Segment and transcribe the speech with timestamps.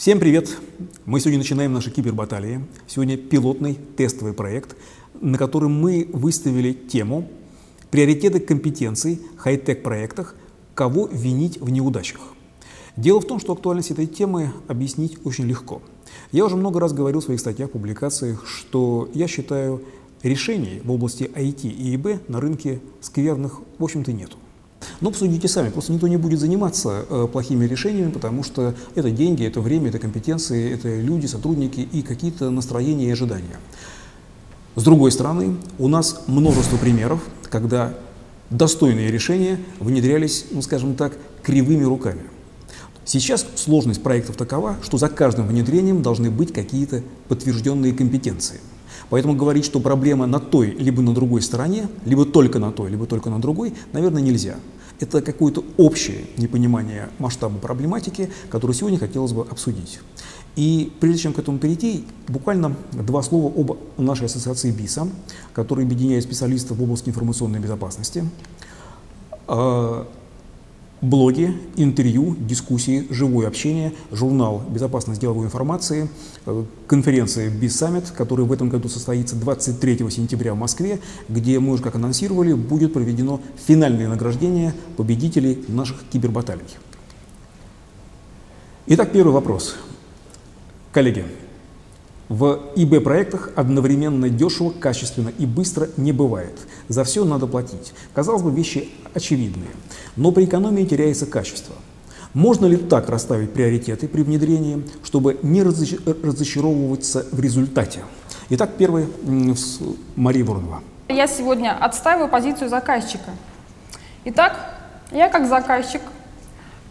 [0.00, 0.56] Всем привет!
[1.04, 2.64] Мы сегодня начинаем наши кибербаталии.
[2.88, 4.74] Сегодня пилотный тестовый проект,
[5.20, 7.28] на котором мы выставили тему
[7.90, 10.34] «Приоритеты компетенций в хай-тек проектах.
[10.74, 12.32] Кого винить в неудачах?».
[13.00, 15.80] Дело в том, что актуальность этой темы объяснить очень легко.
[16.32, 19.80] Я уже много раз говорил в своих статьях, публикациях, что я считаю
[20.22, 24.36] решений в области IT и ИБ на рынке скверных, в общем-то, нету.
[25.00, 29.46] Но посудите сами, просто никто не будет заниматься э, плохими решениями, потому что это деньги,
[29.46, 33.56] это время, это компетенции, это люди, сотрудники и какие-то настроения и ожидания.
[34.76, 37.94] С другой стороны, у нас множество примеров, когда
[38.50, 42.24] достойные решения внедрялись, ну скажем так, кривыми руками.
[43.04, 48.60] Сейчас сложность проектов такова, что за каждым внедрением должны быть какие-то подтвержденные компетенции.
[49.08, 53.06] Поэтому говорить, что проблема на той либо на другой стороне, либо только на той, либо
[53.06, 54.56] только на другой, наверное, нельзя.
[55.00, 60.00] Это какое-то общее непонимание масштаба проблематики, которую сегодня хотелось бы обсудить.
[60.56, 65.08] И прежде чем к этому перейти, буквально два слова об нашей ассоциации БИСа,
[65.54, 68.24] которая объединяет специалистов в области информационной безопасности.
[71.00, 76.10] Блоги, интервью, дискуссии, живое общение, журнал «Безопасность деловой информации»,
[76.44, 81.82] э, конференция «Бисаммит», которая в этом году состоится 23 сентября в Москве, где мы уже
[81.82, 86.66] как анонсировали, будет проведено финальное награждение победителей наших кибербаталий.
[88.86, 89.76] Итак, первый вопрос.
[90.92, 91.24] Коллеги,
[92.28, 96.58] в ИБ-проектах одновременно дешево, качественно и быстро не бывает.
[96.88, 97.92] За все надо платить.
[98.14, 99.70] Казалось бы, вещи очевидные.
[100.20, 101.74] Но при экономии теряется качество.
[102.34, 108.00] Можно ли так расставить приоритеты при внедрении, чтобы не разочаровываться в результате?
[108.50, 109.06] Итак, первый
[110.16, 110.82] Мария Воронова.
[111.08, 113.30] Я сегодня отстаиваю позицию заказчика.
[114.26, 114.74] Итак,
[115.10, 116.02] я как заказчик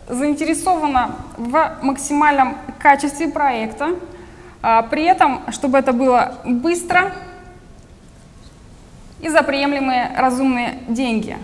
[0.08, 3.90] заинтересована в максимальном качестве проекта,
[4.64, 7.14] а, при этом, чтобы это было быстро
[9.22, 11.38] и за приемлемые разумные деньги.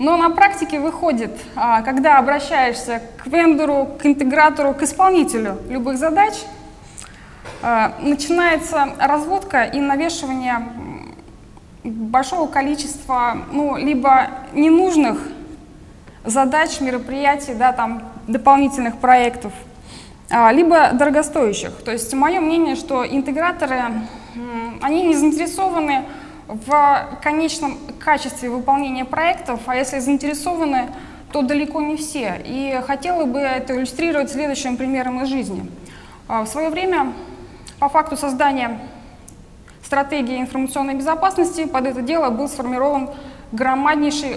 [0.00, 6.32] Но на практике выходит, а, когда обращаешься к вендору, к интегратору, к исполнителю любых задач,
[7.60, 10.66] а, начинается разводка и навешивание
[11.84, 15.20] большого количества ну, либо ненужных
[16.24, 19.52] задач, мероприятий, да, там, дополнительных проектов–
[20.30, 21.72] а, либо дорогостоящих.
[21.84, 23.82] То есть мое мнение, что интеграторы,
[24.80, 26.04] они не заинтересованы
[27.22, 30.88] конечном качестве выполнения проектов, а если заинтересованы,
[31.32, 32.40] то далеко не все.
[32.44, 35.70] И хотела бы это иллюстрировать следующим примером из жизни.
[36.28, 37.12] А, в свое время,
[37.78, 38.80] по факту создания
[39.84, 43.10] стратегии информационной безопасности, под это дело был сформирован
[43.52, 44.36] громаднейший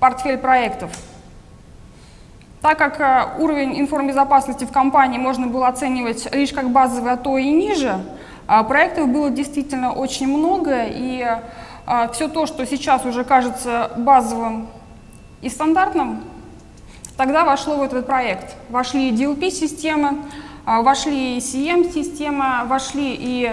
[0.00, 0.90] портфель проектов–
[2.66, 7.38] так как э, уровень информбезопасности в компании можно было оценивать лишь как базовый, а то
[7.38, 8.00] и ниже, а
[8.46, 11.26] проектов было действительно очень много, и
[11.86, 14.68] э, все то, что сейчас уже кажется базовым
[15.42, 16.22] и стандартным,
[17.16, 18.54] тогда вошло в этот проект.
[18.68, 20.18] Вошли DLP-системы,
[20.66, 23.52] э, вошли и CM-система, вошли и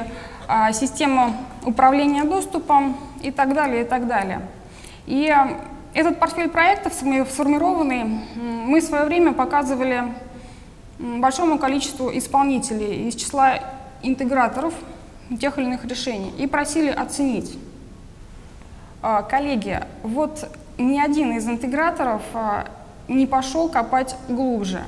[0.74, 1.31] система
[1.66, 4.42] управления доступом и так далее, и так далее.
[5.06, 5.34] И
[5.94, 8.04] этот портфель проектов сформированный
[8.36, 10.04] мы в свое время показывали
[11.00, 13.60] большому количеству исполнителей из числа
[14.03, 14.74] интеграторов
[15.40, 17.58] тех или иных решений и просили оценить.
[19.02, 22.68] А, коллеги, вот ни один из интеграторов а,
[23.08, 24.84] не пошел копать глубже,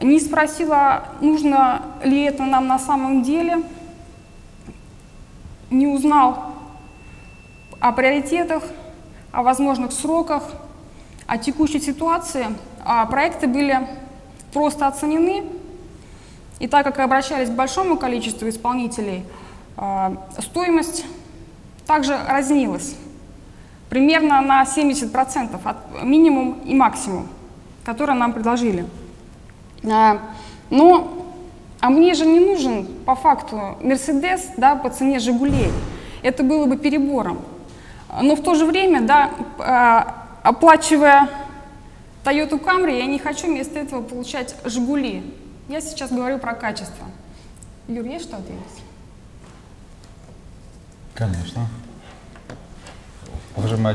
[0.00, 3.62] не спросила, нужно ли это нам на самом деле,
[5.70, 6.54] не узнал
[7.80, 8.62] о приоритетах,
[9.32, 10.44] о возможных сроках,
[11.26, 12.46] о текущей ситуации.
[12.84, 13.86] А проекты были
[14.52, 15.44] просто оценены,
[16.58, 19.24] и так как обращались к большому количеству исполнителей,
[19.76, 21.04] а, стоимость
[21.86, 22.96] также разнилась
[23.88, 27.28] примерно на 70% от минимум и максимум,
[27.84, 28.84] которые нам предложили.
[29.84, 30.20] А,
[30.70, 31.14] но
[31.80, 35.70] а мне же не нужен по факту Мерседес да, по цене Жигулей.
[36.22, 37.38] Это было бы перебором.
[38.20, 41.28] Но в то же время, да, а, оплачивая
[42.24, 45.22] Toyota Camry, я не хочу вместо этого получать «Жигули».
[45.68, 47.06] Я сейчас говорю про качество.
[47.88, 48.62] Юр, есть что ответить?
[51.14, 51.68] Конечно.
[53.54, 53.94] Уважаемая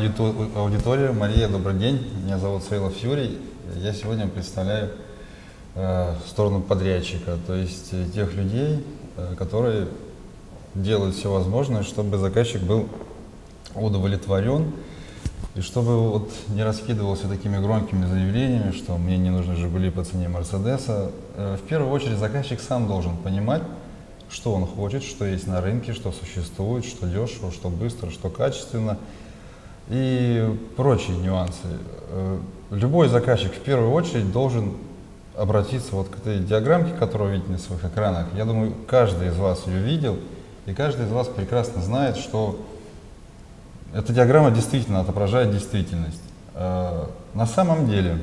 [0.56, 2.14] аудитория, Мария, добрый день.
[2.24, 3.40] Меня зовут Сейлов Юрий.
[3.78, 4.92] Я сегодня представляю
[5.74, 8.86] э, сторону подрядчика, то есть э, тех людей,
[9.18, 9.88] э, которые
[10.76, 12.88] делают все возможное, чтобы заказчик был
[13.74, 14.74] удовлетворен
[15.56, 20.28] и чтобы вот не раскидывался такими громкими заявлениями, что мне не нужны «Жигули» по цене
[20.28, 21.10] «Мерседеса».
[21.36, 23.64] Э, в первую очередь заказчик сам должен понимать,
[24.30, 28.98] что он хочет, что есть на рынке, что существует, что дешево, что быстро, что качественно
[29.90, 31.58] и прочие нюансы.
[32.10, 32.40] Э,
[32.72, 34.74] любой заказчик в первую очередь должен
[35.36, 38.28] обратиться вот к этой диаграммке, которую видите на своих экранах.
[38.36, 40.20] Я думаю, каждый из вас ее видел,
[40.68, 42.60] и каждый из вас прекрасно знает, что
[43.94, 46.22] эта диаграмма действительно отображает действительность.
[46.54, 48.20] Э, на самом деле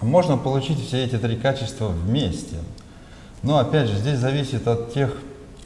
[0.00, 2.56] можно получить все эти три качества вместе.
[3.42, 5.16] Но опять же, здесь зависит от тех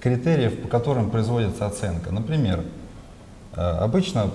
[0.01, 2.11] критериев, по которым производится оценка.
[2.11, 2.65] Например,
[3.55, 4.31] э, обычно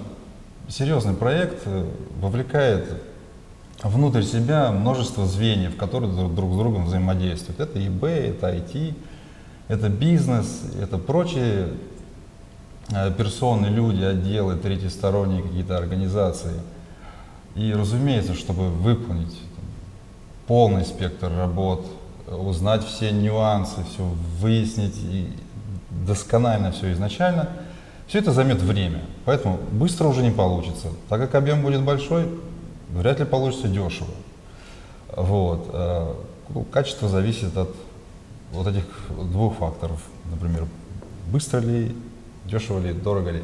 [0.68, 1.90] серьезный проект э,
[2.20, 3.02] вовлекает
[3.84, 7.60] внутрь себя множество звеньев, которые друг с другом взаимодействуют.
[7.60, 8.96] Это ИБ, это IT,
[9.68, 11.70] это бизнес, это прочие
[12.92, 16.54] Э, персоны, люди, отделы, третьесторонние какие-то организации.
[17.56, 19.42] И, разумеется, чтобы выполнить
[20.48, 21.86] полный спектр работ,
[22.28, 24.04] узнать все нюансы, все
[24.40, 25.30] выяснить и
[26.06, 27.50] досконально все изначально,
[28.08, 29.02] все это займет время.
[29.26, 30.90] Поэтому быстро уже не получится.
[31.10, 32.30] Так как объем будет большой,
[32.90, 34.12] вряд ли получится дешево.
[35.16, 35.70] Вот.
[35.74, 36.14] Э,
[36.50, 37.74] ну, качество зависит от
[38.52, 38.86] вот этих
[39.32, 40.02] двух факторов.
[40.32, 40.68] Например,
[41.32, 41.96] быстро ли
[42.46, 43.44] дешево ли, дорого ли.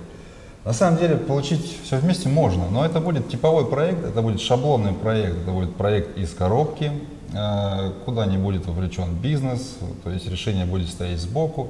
[0.64, 4.94] На самом деле получить все вместе можно, но это будет типовой проект, это будет шаблонный
[4.94, 6.92] проект, это будет проект из коробки,
[7.34, 11.70] э, куда не будет вовлечен бизнес, то есть решение будет стоять сбоку,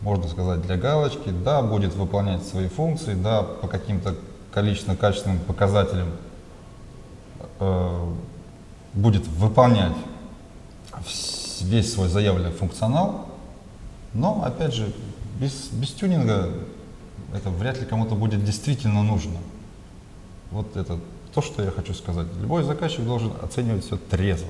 [0.00, 4.14] можно сказать для галочки, да, будет выполнять свои функции, да, по каким-то
[4.52, 6.08] количественно-качественным показателям
[7.60, 8.12] э,
[8.94, 9.96] будет выполнять
[11.60, 13.26] весь свой заявленный функционал,
[14.14, 14.90] но, опять же,
[15.38, 16.48] без, без тюнинга
[17.34, 19.38] это вряд ли кому-то будет действительно нужно.
[20.50, 21.00] Вот это
[21.34, 22.28] то, что я хочу сказать.
[22.40, 24.48] Любой заказчик должен оценивать все трезво.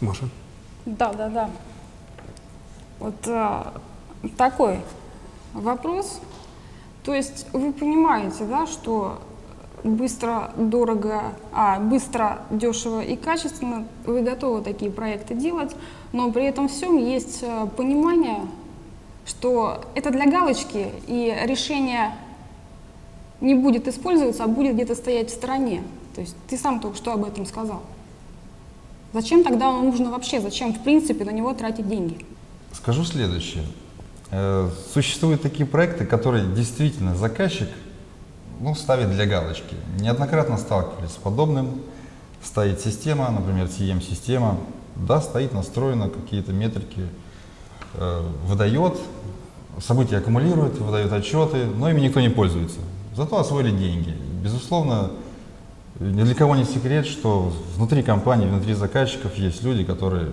[0.00, 0.28] Маша?
[0.86, 1.50] Да, да, да.
[2.98, 3.74] Вот а,
[4.38, 4.80] такой
[5.52, 6.20] вопрос.
[7.04, 9.20] То есть вы понимаете, да, что
[9.84, 15.76] быстро, дорого, а, быстро, дешево и качественно вы готовы такие проекты делать,
[16.12, 18.40] но при этом всем есть а, понимание
[19.28, 22.14] что это для галочки, и решение
[23.40, 25.82] не будет использоваться, а будет где-то стоять в стороне.
[26.14, 27.82] То есть ты сам только что об этом сказал.
[29.12, 30.40] Зачем тогда оно нужно вообще?
[30.40, 32.24] Зачем, в принципе, на него тратить деньги?
[32.72, 33.64] Скажу следующее.
[34.30, 37.68] Э, существуют такие проекты, которые действительно заказчик
[38.60, 39.76] ну, ставит для галочки.
[40.00, 41.80] Неоднократно сталкивались с подобным.
[42.42, 44.58] Стоит система, например, CM-система,
[44.96, 47.08] да, стоит настроена, какие-то метрики
[47.94, 48.98] э, выдает,
[49.80, 52.78] события аккумулирует, выдает отчеты, но ими никто не пользуется.
[53.14, 54.14] Зато освоили деньги.
[54.42, 55.10] Безусловно,
[56.00, 60.32] ни для кого не секрет, что внутри компании, внутри заказчиков есть люди, которые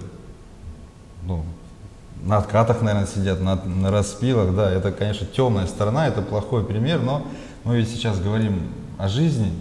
[1.24, 1.44] ну,
[2.24, 4.56] на откатах, наверное, сидят, на, на распилах.
[4.56, 7.25] Да, это, конечно, темная сторона, это плохой пример, но
[7.63, 9.51] мы ведь сейчас говорим о жизни,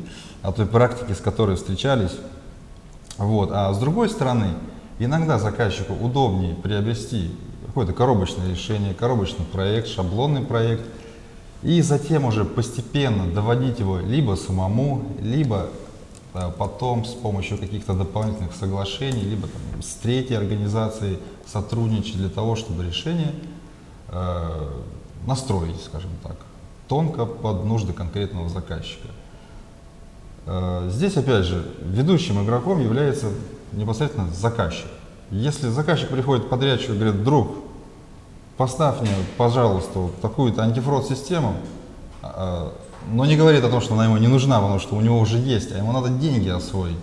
[0.42, 2.16] о той практике, с которой встречались.
[3.16, 3.50] Вот.
[3.52, 4.48] А с другой стороны,
[4.98, 7.30] иногда заказчику удобнее приобрести
[7.74, 10.84] какое-то коробочное решение, коробочный проект, шаблонный проект,
[11.64, 15.70] и затем уже постепенно доводить его либо самому, либо
[16.34, 21.18] а, потом с помощью каких-то дополнительных соглашений, либо там, с третьей организацией
[21.52, 23.32] сотрудничать для того, чтобы решение
[24.08, 24.70] э,
[25.26, 26.36] настроить, скажем так,
[26.86, 29.08] тонко под нужды конкретного заказчика.
[30.46, 33.30] Э, здесь, опять же, ведущим игроком является
[33.72, 34.86] непосредственно заказчик.
[35.30, 37.63] Если заказчик приходит к подрядчику и говорит, друг,
[38.56, 41.54] поставь мне, пожалуйста, вот такую-то антифрод-систему,
[42.22, 42.72] а,
[43.12, 45.38] но не говорит о том, что она ему не нужна, потому что у него уже
[45.38, 46.96] есть, а ему надо деньги освоить.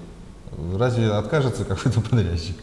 [0.75, 2.55] Разве откажется какой-то подрядчик?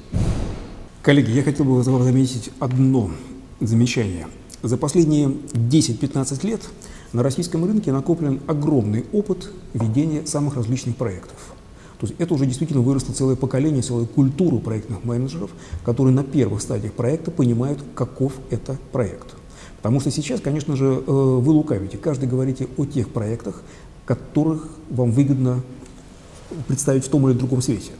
[1.02, 3.10] Коллеги, я хотел бы заметить одно
[3.60, 4.26] замечание.
[4.62, 6.62] За последние 10-15 лет
[7.12, 11.36] на российском рынке накоплен огромный опыт ведения самых различных проектов.
[11.98, 15.50] То есть это уже действительно выросло целое поколение, целая культура проектных менеджеров,
[15.84, 19.34] которые на первых стадиях проекта понимают, каков это проект.
[19.78, 21.98] Потому что сейчас, конечно же, э, вы лукавите.
[21.98, 23.62] Каждый говорите о тех проектах,
[24.04, 25.60] которых вам выгодно
[26.66, 27.92] представить в том или другом свете.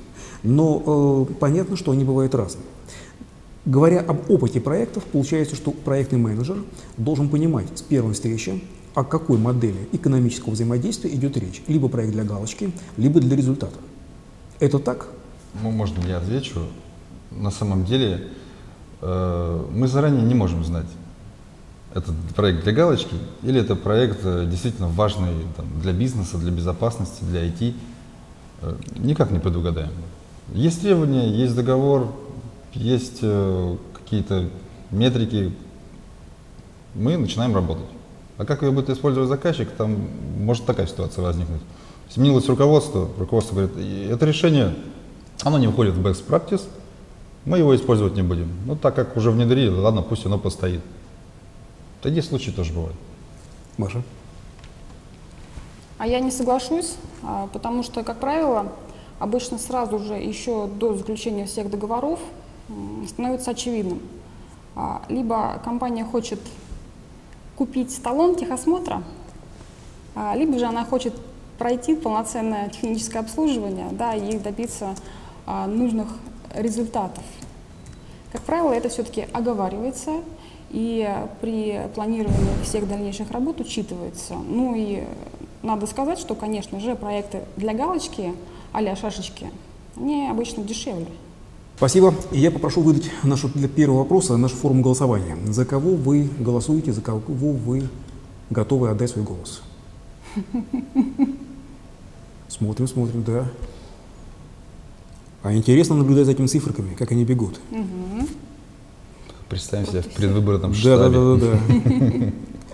[0.43, 2.65] Но э, понятно, что они бывают разные.
[3.65, 6.57] Говоря об опыте проектов, получается, что проектный менеджер
[6.97, 8.63] должен понимать с первой встречи,
[8.95, 11.63] о какой модели экономического взаимодействия идет речь.
[11.69, 13.79] Либо проект для галочки, либо для результата.
[14.61, 15.09] Это так?
[15.63, 16.61] Ну, можно я отвечу?
[17.31, 18.29] на самом деле
[19.01, 20.87] э, мы заранее не можем знать,
[21.95, 27.25] это проект для галочки или это проект э, действительно важный там, для бизнеса, для безопасности,
[27.25, 27.75] для IT.
[28.63, 29.93] Э, никак не предугадаем.
[30.53, 32.11] Есть требования, есть договор,
[32.73, 33.21] есть
[33.93, 34.49] какие-то
[34.91, 35.53] метрики,
[36.95, 37.85] мы начинаем работать.
[38.39, 39.97] А как ее будет использовать заказчик, там
[40.39, 41.61] может такая ситуация возникнуть.
[42.09, 43.77] Сменилось руководство, руководство говорит,
[44.11, 44.77] это решение,
[45.43, 46.63] оно не входит в best practice,
[47.45, 48.49] мы его использовать не будем.
[48.65, 50.81] Ну, так как уже внедрили, ладно, пусть оно постоит.
[52.01, 52.97] Такие случаи тоже бывают.
[53.77, 54.03] Маша?
[55.99, 58.73] А я не соглашусь, а, потому что, как правило,
[59.19, 62.21] обычно сразу же, еще до заключения всех договоров,
[63.09, 64.01] становится очевидным.
[64.77, 66.39] А, либо компания хочет
[67.59, 69.03] купить талон техосмотра,
[70.15, 71.13] а, либо же она хочет
[71.59, 74.95] пройти полноценное техническое обслуживание да, и добиться
[75.67, 76.07] нужных
[76.55, 77.25] результатов.
[78.31, 80.21] Как правило, это все-таки оговаривается
[80.71, 81.09] и
[81.41, 84.35] при планировании всех дальнейших работ учитывается.
[84.35, 85.05] Ну и
[85.63, 88.35] надо сказать, что, конечно же, проекты для галочки
[88.73, 89.51] а шашечки,
[89.97, 91.07] они обычно дешевле.
[91.79, 92.13] Спасибо.
[92.33, 95.39] И я попрошу выдать нашу, для первого вопроса нашу форму голосования.
[95.47, 97.89] За кого вы голосуете, за кого вы
[98.51, 99.63] готовы отдать свой голос?
[102.49, 103.49] Смотрим, смотрим, да.
[105.45, 107.61] А интересно наблюдать за этими циферками, как они бегут.
[107.71, 108.27] Угу.
[109.49, 110.97] Представим себе в предвыборном штабе.
[110.97, 112.33] Да, да, да, да.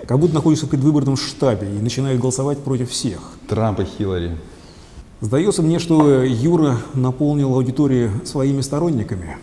[0.08, 3.20] Как будто находишься в предвыборном штабе и начинают голосовать против всех.
[3.48, 4.38] Трамп и Хиллари.
[5.24, 9.38] Сдается мне, что Юра наполнил аудиторию своими сторонниками.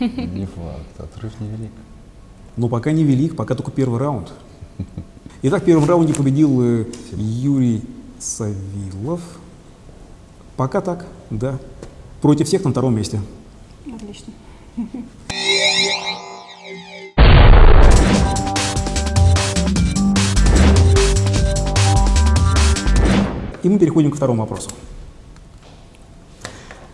[0.00, 1.72] Не факт, отрыв невелик.
[2.56, 4.32] Но пока не велик, пока только первый раунд.
[5.42, 7.82] Итак, в первом раунде победил э, Юрий
[8.18, 9.20] Савилов.
[10.56, 11.58] Пока так, да.
[12.22, 13.20] Против всех на втором месте.
[13.94, 14.32] Отлично.
[23.62, 24.70] И мы переходим к второму вопросу.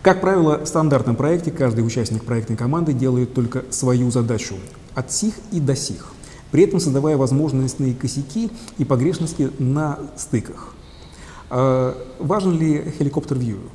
[0.06, 4.54] Как правило, в стандартном проекте каждый участник проектной команды делает только свою задачу
[4.94, 6.12] от сих и до сих,
[6.52, 10.76] при этом создавая возможностные косяки и погрешности на стыках.
[11.50, 13.68] А, важен ли хеликоптер-вьюер?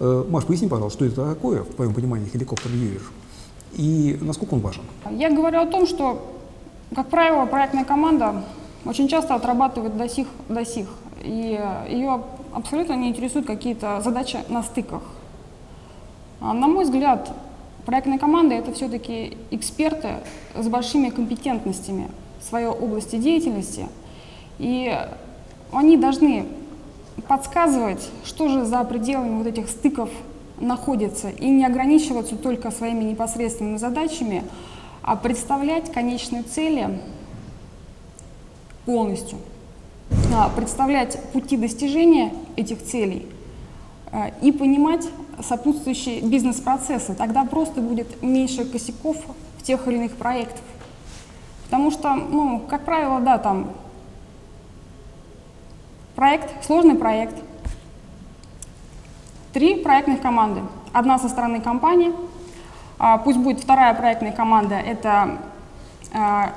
[0.00, 3.00] А, Маш, поясни, пожалуйста, что это такое, в твоем понимании, хеликоптер-вьюер,
[3.72, 4.82] и насколько он важен?
[5.10, 6.30] Я говорю о том, что,
[6.94, 8.44] как правило, проектная команда
[8.84, 10.88] очень часто отрабатывает до сих, до сих,
[11.22, 11.58] и
[11.88, 12.22] ее
[12.52, 15.00] абсолютно не интересуют какие-то задачи на стыках.
[16.40, 17.30] А, на мой взгляд,
[17.84, 20.14] проектные команды— это все-таки эксперты
[20.54, 22.08] с большими компетентностями
[22.40, 23.88] в своей области деятельности,
[24.58, 24.96] и
[25.72, 26.46] они должны
[27.28, 30.08] подсказывать, что же за пределами вот этих стыков
[30.58, 34.42] находится, и не ограничиваться только своими непосредственными задачами,
[35.02, 36.98] а представлять конечные цели
[38.86, 39.38] полностью,
[40.34, 43.26] а, представлять пути достижения этих целей
[44.12, 45.06] а, и понимать,
[45.42, 49.16] сопутствующие бизнес-процессы, тогда просто будет меньше косяков
[49.58, 50.62] в тех или иных проектах.
[51.64, 53.70] Потому что, ну, как правило, да, там
[56.16, 57.36] проект, сложный проект,
[59.52, 60.62] три проектных команды.
[60.92, 62.12] Одна со стороны компании,
[62.98, 65.38] а, пусть будет вторая проектная команда, это
[66.12, 66.52] а,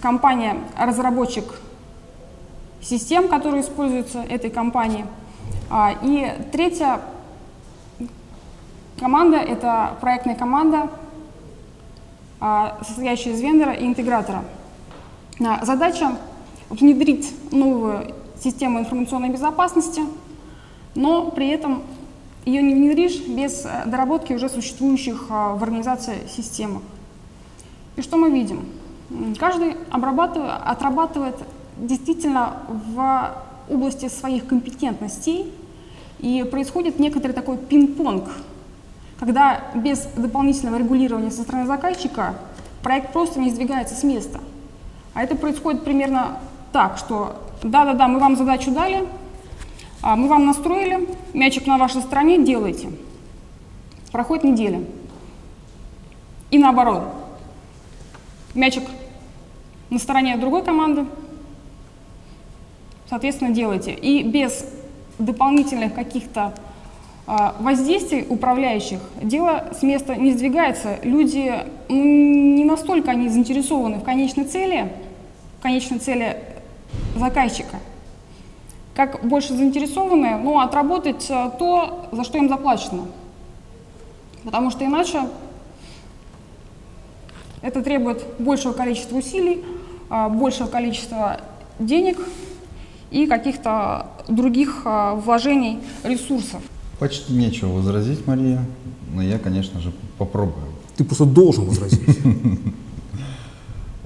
[0.00, 1.44] компания-разработчик
[2.80, 5.04] систем, которые используются этой компанией.
[5.70, 7.00] А, и третья
[8.98, 10.90] Команда— это проектная команда,
[12.40, 14.44] а, состоящая из вендора и интегратора.
[15.44, 16.16] А, задача—
[16.70, 20.02] внедрить новую систему информационной безопасности,
[20.94, 21.82] но при этом
[22.44, 26.82] ее не внедришь без э, доработки уже существующих а, в организации систем.
[27.96, 28.66] И что мы видим?
[29.38, 31.36] Каждый отрабатывает
[31.76, 33.34] действительно в
[33.68, 35.52] области своих компетентностей,
[36.20, 38.28] и происходит некоторый такой пинг-понг
[39.20, 42.36] когда без дополнительного регулирования со стороны заказчика
[42.82, 44.40] проект просто не сдвигается с места.
[45.12, 46.38] А это происходит примерно
[46.72, 49.06] так, что да-да-да, мы вам задачу дали,
[50.00, 52.90] а мы вам настроили, мячик на вашей стороне, делайте.
[54.10, 54.82] Проходит неделя.
[56.50, 57.02] И наоборот.
[58.54, 58.84] Мячик
[59.90, 61.04] на стороне другой команды,
[63.10, 63.92] соответственно, делайте.
[63.92, 64.64] И без
[65.18, 66.54] дополнительных каких-то
[67.26, 70.98] воздействий управляющих дело с места не сдвигается.
[71.02, 71.52] Люди
[71.88, 74.92] не настолько они заинтересованы в конечной цели,
[75.58, 76.36] в конечной цели
[77.16, 77.78] заказчика,
[78.94, 83.06] как больше заинтересованы ну, отработать э, то, за что им заплачено.
[84.44, 85.20] Потому что иначе
[87.62, 89.62] Это требует большего количества усилий,
[90.08, 91.40] а, большего количества
[91.78, 92.18] денег
[93.10, 96.62] и каких-то других а, вложений ресурсов.
[97.00, 98.62] Почти нечего возразить, Мария,
[99.14, 100.66] но я, конечно же, попробую.
[100.96, 102.18] Ты просто должен возразить.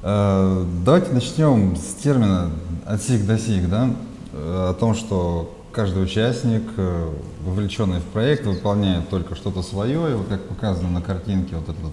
[0.06, 2.50] Э, давайте начнем с термина
[2.84, 3.88] от сих до сих, да,
[4.34, 7.10] э, о том, что каждый участник, э,
[7.42, 11.92] вовлеченный в проект, выполняет только что-то свое, и вот как показано на картинке, вот этот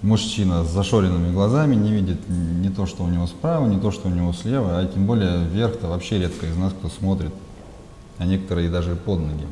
[0.00, 4.08] мужчина с зашоренными глазами не видит не то, что у него справа, не то, что
[4.08, 7.34] у него слева, а тем более вверх-то вообще редко из нас кто смотрит,
[8.16, 9.46] а некоторые даже под ноги.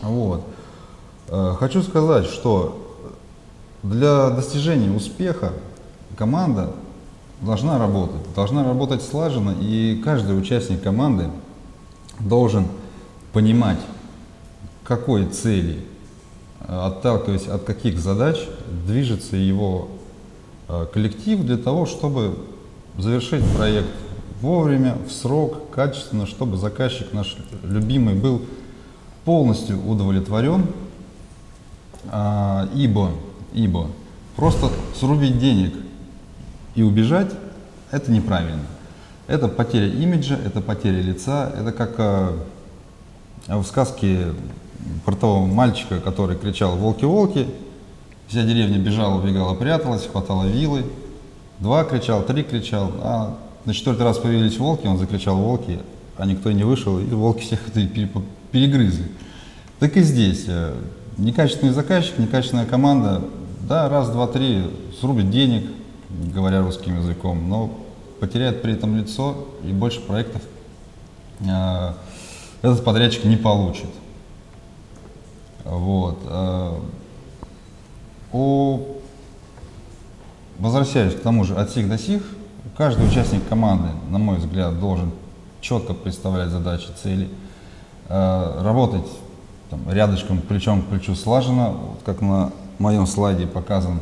[0.00, 0.44] Вот.
[1.58, 2.78] Хочу сказать, что
[3.82, 5.52] для достижения успеха
[6.16, 6.72] команда
[7.40, 11.28] должна работать, должна работать слаженно, и каждый участник команды
[12.20, 12.66] должен
[13.32, 13.78] понимать,
[14.84, 15.84] какой цели,
[16.60, 18.38] отталкиваясь от каких задач,
[18.86, 19.88] движется его
[20.68, 22.38] э, коллектив для того, чтобы
[22.98, 23.88] завершить проект
[24.40, 28.42] вовремя, в срок, качественно, чтобы заказчик наш любимый был
[29.24, 30.66] полностью удовлетворен,
[32.10, 33.10] а, ибо,
[33.52, 33.88] ибо
[34.36, 35.74] просто срубить денег
[36.74, 37.32] и убежать–
[37.92, 38.62] это неправильно.
[39.28, 42.32] Это потеря имиджа, это потеря лица, это как э,
[43.48, 44.34] в сказке
[45.04, 47.46] про того мальчика, который кричал «Волки-волки!»,
[48.26, 50.84] вся деревня бежала, убегала, пряталась, хватала вилы,
[51.60, 55.78] два кричал, три кричал, а на четвертый раз появились волки, он закричал «Волки!»,
[56.16, 57.80] а никто не вышел, и волки всех это
[58.52, 59.06] перегрызли.
[59.80, 60.44] Так и здесь.
[60.46, 60.74] Э,
[61.18, 63.22] некачественный заказчик, некачественная команда,
[63.68, 64.62] да, раз, два, три,
[65.00, 65.64] срубит денег–
[66.32, 67.70] говоря русским языком, но
[68.20, 70.42] потеряет при этом лицо и больше проектов
[71.40, 71.92] э,
[72.62, 73.90] этот подрядчик не получит.
[75.64, 76.18] Вот.
[76.24, 76.78] Э,
[78.32, 78.80] о,
[80.58, 82.22] возвращаясь к тому же от сих до сих,
[82.76, 85.10] каждый участник команды, на мой взгляд, должен
[85.60, 87.28] четко представлять задачи, цели,
[88.12, 89.06] работать
[89.70, 94.00] там, рядышком, плечом к плечу слаженно, вот как на моем слайде показан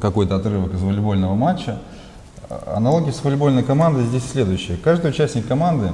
[0.00, 1.78] какой-то отрывок из волейбольного матча.
[2.66, 4.76] Аналогия с волейбольной командой здесь следующая.
[4.76, 5.92] Каждый участник команды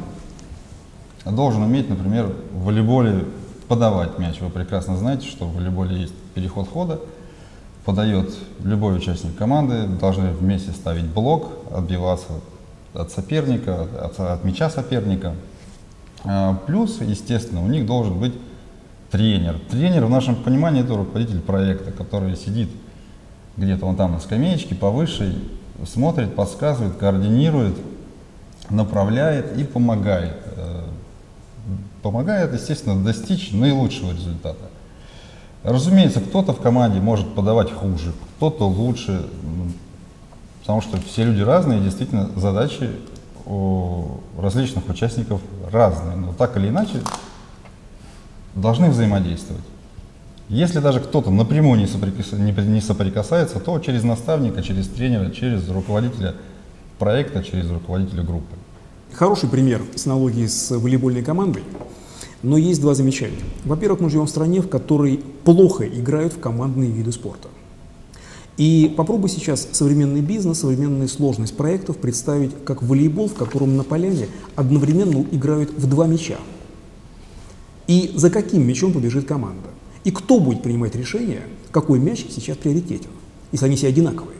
[1.24, 3.26] должен уметь, например, в волейболе
[3.68, 4.40] подавать мяч.
[4.40, 7.00] Вы прекрасно знаете, что в волейболе есть переход хода.
[7.84, 12.28] Подает любой участник команды, должны вместе ставить блок, отбиваться
[12.94, 15.34] от соперника, от, от мяча соперника.
[16.24, 18.34] А, плюс, естественно, у них должен быть
[19.10, 19.60] тренер.
[19.70, 22.70] Тренер в нашем понимании это руководитель проекта, который сидит
[23.56, 25.38] где-то он там на скамеечке повыше,
[25.86, 27.76] смотрит, подсказывает, координирует,
[28.70, 30.36] направляет и помогает.
[30.56, 30.84] Э,
[32.02, 34.70] помогает, естественно, достичь наилучшего результата.
[35.62, 39.26] Разумеется, кто-то в команде может подавать хуже, кто-то лучше,
[40.60, 42.90] потому что все люди разные, действительно задачи
[43.46, 47.00] у различных участников разные, но так или иначе
[48.54, 49.64] должны взаимодействовать.
[50.48, 56.34] Если даже кто-то напрямую не, соприкасается, не соприкасается, то через наставника, через тренера, через руководителя
[56.98, 58.54] проекта, через руководителя группы.
[59.12, 61.62] Хороший пример с аналогией с волейбольной командой,
[62.42, 63.38] но есть два замечания.
[63.64, 67.48] Во-первых, мы живем в стране, в которой плохо играют в командные виды спорта.
[68.56, 74.28] И попробуй сейчас современный бизнес, современная сложность проектов представить как волейбол, в котором на поляне
[74.54, 76.38] одновременно играют в два мяча.
[77.88, 79.68] И за каким мячом побежит команда?
[80.04, 83.10] И кто будет принимать решение, какой мяч сейчас приоритетен,
[83.50, 84.36] если они все одинаковые?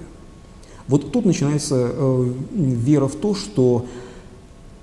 [0.87, 3.87] Вот тут начинается э, вера в то, что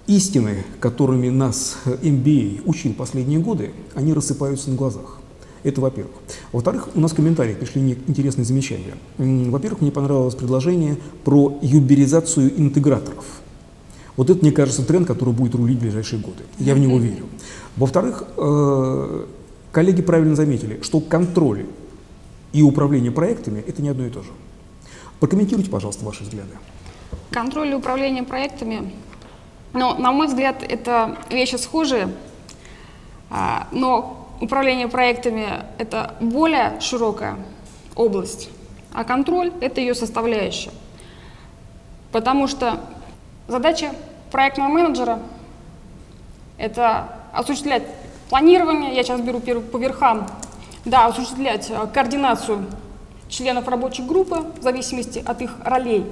[0.08, 5.21] истины, которыми нас MBA учил последние годы, они рассыпаются на глазах.
[5.64, 6.16] Это во-первых.
[6.52, 8.96] Во-вторых, у нас в комментариях пришли интересные замечания.
[9.18, 13.26] Во-первых, мне понравилось предложение про юберизацию интеграторов.
[14.18, 16.44] Вот это, мне кажется, тренд, который будет рулить в ближайшие годы.
[16.58, 17.26] Я в него верю.
[17.78, 19.26] Во-вторых, э,
[19.72, 21.66] Коллеги правильно заметили, что контроль
[22.52, 24.32] и управление проектами– это не одно и то же.
[25.20, 26.52] Прокомментируйте, пожалуйста, ваши взгляды.
[27.30, 28.94] Контроль и управление проектами,
[29.72, 32.14] ну, на мой взгляд, это вещи схожие,
[33.30, 37.38] а, но управление проектами– это более широкая
[37.96, 38.50] область,
[38.94, 40.72] а контроль– это ее составляющая.
[42.12, 42.80] Потому что
[43.48, 43.92] задача
[44.32, 45.20] проектного менеджера–
[46.58, 47.84] это осуществлять
[48.32, 50.26] Планирование, я сейчас беру по верхам,
[50.86, 52.66] да, осуществлять э, координацию
[53.28, 56.06] членов рабочей группы в зависимости от их ролей.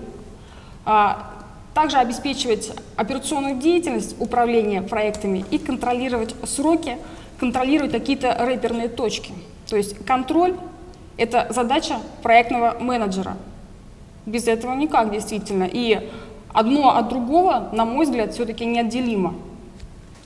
[0.83, 1.31] А,
[1.73, 6.97] также обеспечивать операционную деятельность управления проектами и контролировать сроки,
[7.39, 9.34] контролировать какие-то рэперные точки.
[9.67, 10.56] То есть контроль–
[11.17, 13.38] это задача проектного менеджера.
[14.25, 15.63] Без этого никак, действительно.
[15.63, 16.10] И
[16.54, 19.36] одно от другого, на мой взгляд, все-таки неотделимо.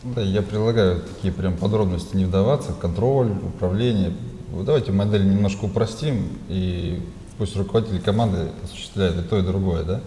[0.03, 4.11] Да, я предлагаю такие прям подробности не вдаваться, контроль, управление.
[4.65, 7.01] Давайте модель немножко упростим, и
[7.37, 10.01] пусть руководитель команды осуществляет и то, и другое, да?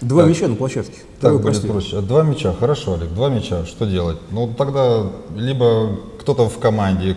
[0.00, 0.98] Два так, мяча на площадке.
[1.20, 1.68] Так будет простите.
[1.68, 2.00] проще.
[2.00, 4.18] Два мяча, хорошо, Олег, два мяча, что делать?
[4.30, 7.16] Ну, тогда либо кто-то в команде,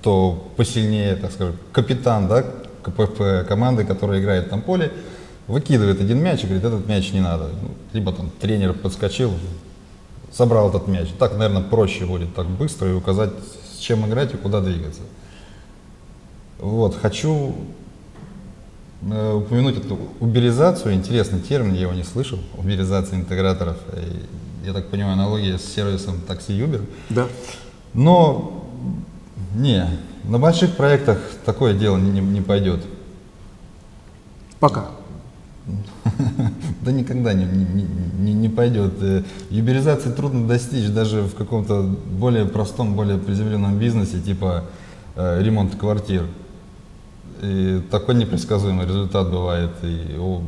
[0.00, 2.44] кто посильнее, так скажем, капитан, да,
[2.82, 4.92] КПП команды, которая играет на поле,
[5.48, 7.50] выкидывает один мяч и говорит, этот мяч не надо.
[7.62, 9.32] Ну, либо там тренер подскочил,
[10.32, 11.08] собрал этот мяч.
[11.18, 13.32] Так, наверное, проще будет так быстро и указать,
[13.74, 15.02] с чем играть и куда двигаться.
[16.58, 17.54] Вот, хочу
[19.06, 23.76] упомянуть эту уберизацию, интересный термин, я его не слышал, уберизация интеграторов.
[23.92, 26.82] И, я так понимаю, аналогия с сервисом такси Uber.
[27.10, 27.26] Да.
[27.92, 28.64] Но
[29.54, 29.86] не,
[30.24, 32.80] на больших проектах такое дело не, не, пойдет.
[34.60, 34.86] Пока.
[36.82, 38.92] Да никогда не, не, не, пойдет.
[39.00, 44.64] Э, юберизации трудно достичь даже в каком-то более простом, более приземленном бизнесе, типа
[45.16, 46.26] э, ремонт квартир.
[47.42, 49.70] И такой непредсказуемый результат бывает.
[49.82, 50.42] И, о,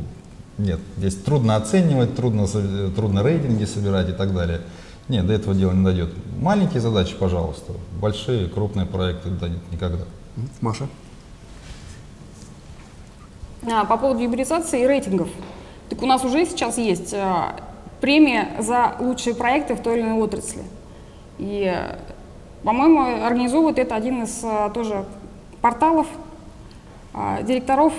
[0.57, 2.47] нет, здесь трудно оценивать, трудно,
[2.95, 4.61] трудно рейтинги собирать и так далее.
[5.07, 6.09] Нет, до этого дела не дойдет.
[6.39, 7.73] Маленькие задачи, пожалуйста.
[8.01, 10.03] Большие, крупные проекты, да нет, никогда.
[10.61, 10.87] Маша?
[13.71, 15.29] А, по поводу юбилизации и рейтингов.
[15.89, 17.55] Так у нас уже сейчас есть а,
[18.01, 20.63] премия за лучшие проекты в той или иной отрасли.
[21.37, 21.73] И,
[22.63, 25.05] по-моему, организовывает это один из а, тоже
[25.61, 26.07] порталов
[27.43, 27.93] директоров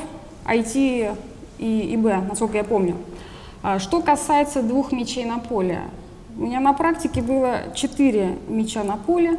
[0.46, 1.16] IT
[1.59, 2.96] и ИБ, насколько я помню.
[3.78, 5.83] Что касается двух мячей на поле.
[6.37, 9.38] У меня на практике было четыре мяча на поле.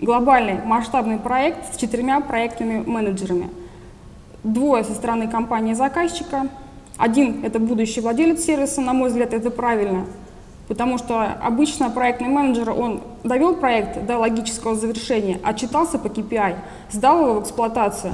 [0.00, 3.50] Глобальный масштабный проект с четырьмя проектными менеджерами–
[4.44, 6.48] двое со стороны компании-заказчика.
[6.96, 10.06] Один– это будущий владелец сервиса, на мой взгляд, это правильно,
[10.68, 16.56] потому что обычно проектный менеджер, он довел проект до логического завершения, отчитался по KPI,
[16.90, 18.12] сдал его в эксплуатацию,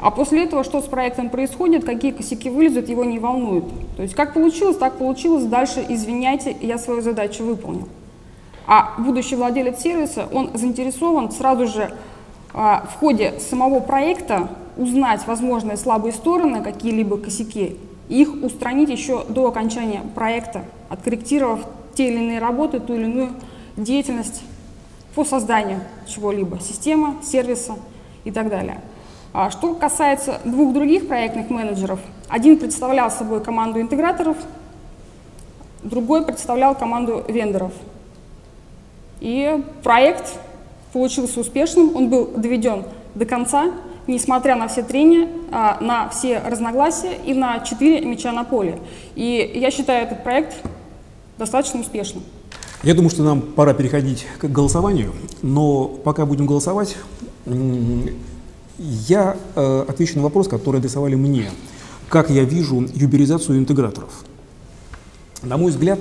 [0.00, 3.64] а после этого что с проектом происходит, какие косяки вылезут, его не волнует.
[3.96, 7.88] То есть как получилось, так получилось, дальше извиняйте, я свою задачу выполнил.
[8.66, 11.92] А будущий владелец сервиса, он заинтересован сразу же
[12.54, 17.76] а, в ходе самого проекта узнать возможные слабые стороны, какие-либо косяки,
[18.08, 21.60] и их устранить еще до окончания проекта, откорректировав
[21.94, 23.30] те или иные работы, ту или иную
[23.76, 24.42] деятельность
[25.14, 27.76] по созданию чего-либо, системы, сервиса
[28.24, 28.80] и так далее.
[29.32, 34.36] А что касается двух других проектных менеджеров, один представлял собой команду интеграторов,
[35.82, 37.72] другой представлял команду вендоров.
[39.20, 40.34] И проект
[40.92, 43.72] получился успешным, он был доведен до конца,
[44.06, 48.78] несмотря на все трения, а, на все разногласия и на четыре мяча на поле.
[49.14, 50.56] И я считаю этот проект
[51.40, 52.22] достаточно успешным.
[52.82, 56.96] Я думаю, что нам пора переходить к голосованию, но пока будем голосовать,
[58.76, 61.50] я э, отвечу на вопрос, который адресовали мне.
[62.08, 64.24] Как я вижу юберизацию интеграторов?
[65.42, 66.00] На мой взгляд,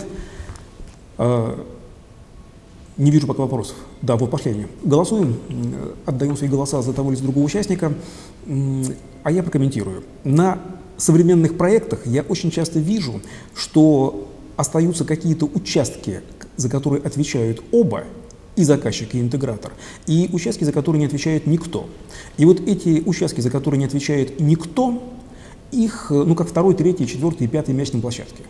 [1.18, 1.64] э,
[2.98, 3.78] не вижу пока вопросов.
[4.02, 4.68] Да, вот последнее.
[4.84, 5.38] Голосуем,
[6.06, 7.94] отдаем свои голоса за того или за другого участника.
[9.24, 10.04] А я прокомментирую.
[10.26, 10.60] На
[10.98, 13.22] современных проектах я очень часто вижу,
[13.56, 14.28] что
[14.60, 16.20] остаются какие-то участки,
[16.58, 18.04] за которые отвечают оба,
[18.58, 19.72] и заказчик, и интегратор,
[20.06, 21.88] и участки, за которые не отвечает никто.
[22.38, 25.02] И вот эти участки, за которые не отвечает никто,
[25.72, 28.44] их, ну, как второй, третий, четвертый и пятый мяч на площадке.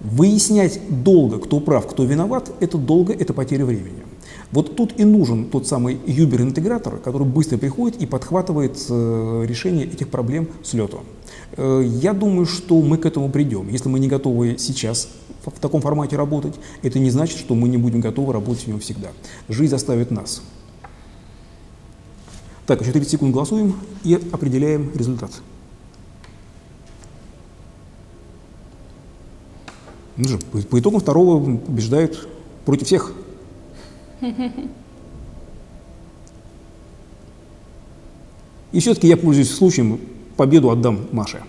[0.00, 4.02] Выяснять долго, кто прав, кто виноват, это долго, это потеря времени.
[4.50, 10.08] Вот тут и нужен тот самый юбер-интегратор, который быстро приходит и подхватывает э, решение этих
[10.08, 11.00] проблем с лету.
[11.56, 13.68] Э, я думаю, что мы к этому придем.
[13.68, 15.08] Если мы не готовы сейчас
[15.44, 18.80] в таком формате работать, это не значит, что мы не будем готовы работать в нем
[18.80, 19.08] всегда.
[19.48, 20.42] Жизнь заставит нас.
[22.66, 25.30] Так, еще 30 секунд голосуем и определяем результат.
[30.16, 32.28] Ну же, по, по итогам второго побеждает
[32.64, 33.12] против всех.
[38.72, 40.00] И все-таки я пользуюсь случаем,
[40.36, 41.42] победу отдам Маше.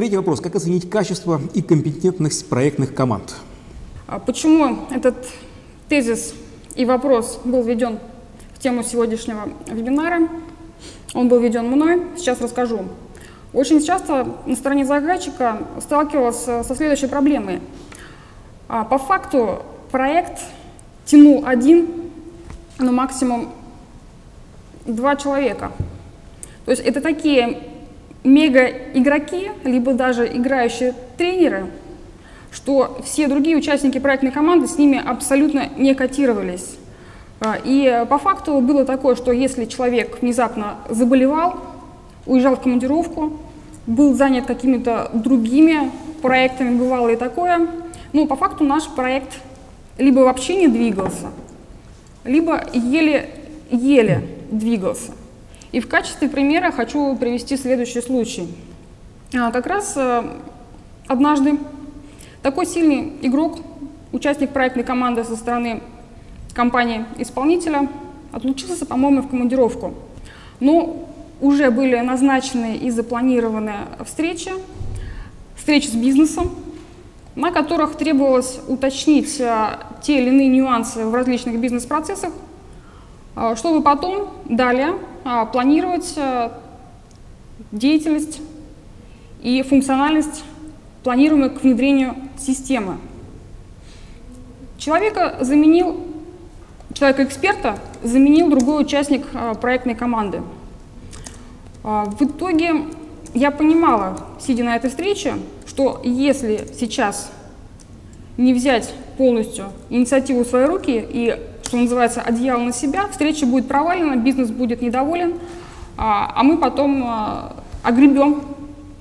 [0.00, 0.40] Третий вопрос.
[0.40, 3.34] Как оценить качество и компетентность проектных команд?
[4.06, 5.14] А почему этот
[5.90, 6.32] тезис
[6.74, 7.98] и вопрос был введен
[8.60, 10.26] тему сегодняшнего вебинара.
[11.12, 12.86] Он был введен мной, сейчас расскажу.
[13.52, 17.60] Очень часто на стороне заказчика сталкивалась со следующей проблемой.
[18.68, 19.60] А, по факту
[19.90, 20.40] проект
[21.04, 21.88] тянул один,
[22.78, 23.50] но максимум
[24.86, 25.72] два человека.
[26.64, 27.69] То есть это такие
[28.24, 31.66] мега-игроки, либо даже играющие тренеры,
[32.50, 36.76] что все другие участники проектной команды с ними абсолютно не котировались.
[37.40, 41.58] А, и по факту было такое, что если человек внезапно заболевал,
[42.26, 43.38] уезжал в командировку,
[43.86, 47.66] был занят какими-то другими проектами, бывало и такое,
[48.12, 49.38] ну, по факту наш проект
[49.96, 51.28] либо вообще не двигался,
[52.24, 55.12] либо еле-еле двигался.
[55.72, 58.48] И в качестве примера хочу привести следующий случай.
[59.32, 60.24] А, как раз э,
[61.06, 61.58] однажды
[62.42, 63.60] такой сильный игрок,
[64.12, 65.80] участник проектной команды со стороны
[66.54, 67.88] компании-исполнителя,
[68.32, 69.94] отлучился, по-моему, в командировку.
[70.58, 71.08] Но
[71.40, 74.50] уже были назначены и запланированы встречи,
[75.56, 76.50] встречи с бизнесом,
[77.36, 82.32] на которых требовалось уточнить а, те или иные нюансы в различных бизнес-процессах,
[83.56, 86.18] чтобы потом далее а, планировать
[87.72, 88.40] деятельность
[89.42, 90.44] и функциональность,
[91.02, 92.98] планируемой к внедрению системы.
[94.78, 96.00] Человека заменил,
[96.94, 99.26] человека-эксперта заменил другой участник
[99.60, 100.42] проектной команды.
[101.82, 102.86] В итоге
[103.34, 105.34] я понимала, сидя на этой встрече,
[105.66, 107.30] что если сейчас
[108.36, 111.36] не взять полностью инициативу в свои руки и,
[111.70, 115.34] что называется, одеяло на себя, встреча будет провалена, бизнес будет недоволен,
[115.96, 117.52] а, а мы потом а,
[117.84, 118.42] огребем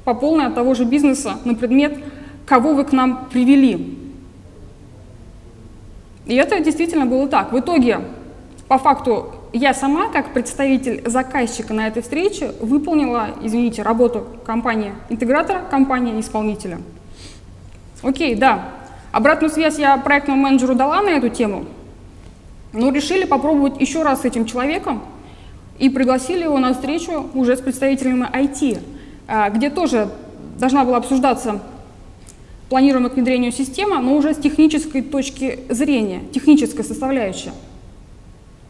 [0.05, 1.97] по полной от того же бизнеса на предмет,
[2.45, 3.97] кого вы к нам привели.
[6.27, 7.51] И это действительно было так.
[7.51, 8.01] В итоге,
[8.67, 16.77] по факту, я сама, как представитель заказчика на этой встрече, выполнила, извините, работу компании-интегратора, компании-исполнителя.
[18.03, 18.65] Окей, да,
[19.11, 21.65] обратную связь я проектному менеджеру дала на эту тему,
[22.73, 25.01] но решили попробовать еще раз с этим человеком
[25.79, 28.79] и пригласили его на встречу уже с представителями IT,
[29.27, 30.09] а, где тоже
[30.59, 31.61] должна была обсуждаться
[32.69, 37.51] планируемая к внедрению система, но уже с технической точки зрения, техническая составляющая.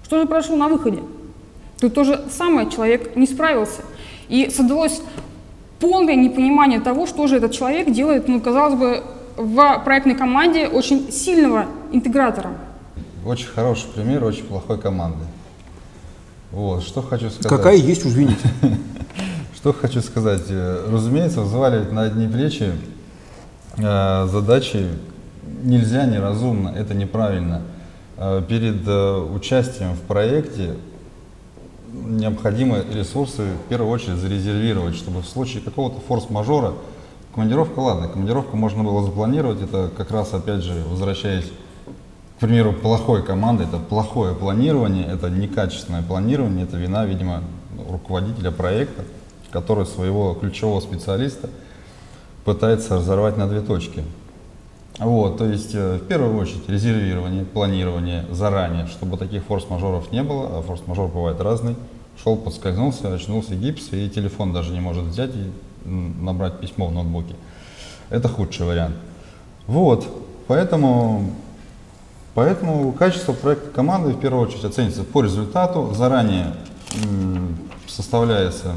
[0.03, 0.99] Что же прошло на выходе?
[1.79, 3.81] Тут то же самое, человек не справился.
[4.29, 5.01] И создалось
[5.79, 9.03] полное непонимание того, что же этот человек делает, ну, казалось бы,
[9.37, 12.57] в проектной команде очень сильного интегратора.
[13.25, 15.25] Очень хороший пример очень плохой команды.
[16.51, 17.49] Вот, что хочу сказать.
[17.49, 18.49] Какая есть, уж видите.
[19.55, 20.43] Что хочу сказать.
[20.49, 22.71] Э, разумеется, взваливать на одни плечи
[23.77, 24.87] э, задачи
[25.63, 27.61] нельзя неразумно, это неправильно.
[28.17, 30.75] Э, перед э, участием в проекте
[31.91, 36.73] необходимо ресурсы в первую очередь зарезервировать, чтобы в случае какого-то форс-мажора,
[37.33, 41.51] командировка, ладно, командировку можно было запланировать, это как раз, опять же, возвращаясь
[42.39, 47.43] к примеру, плохой команды, это плохое планирование, это некачественное планирование, это вина, видимо,
[47.89, 49.03] руководителя проекта,
[49.51, 51.49] который своего ключевого специалиста
[52.45, 54.05] пытается разорвать на две точки.
[54.99, 60.59] Вот, то есть э, в первую очередь резервирование, планирование заранее, чтобы таких форс-мажоров не было,
[60.59, 61.75] а форс-мажор бывает разный.
[62.23, 67.35] Шел, подскользнулся, очнулся гипс, и телефон даже не может взять и набрать письмо в ноутбуке.
[68.09, 68.95] Это худший вариант.
[69.67, 70.07] Вот,
[70.47, 71.33] поэтому,
[72.39, 75.93] поэтому качество проекта команды в первую очередь оценится по результату.
[75.93, 76.53] Заранее
[77.85, 78.75] составляется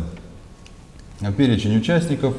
[1.36, 2.34] перечень участников,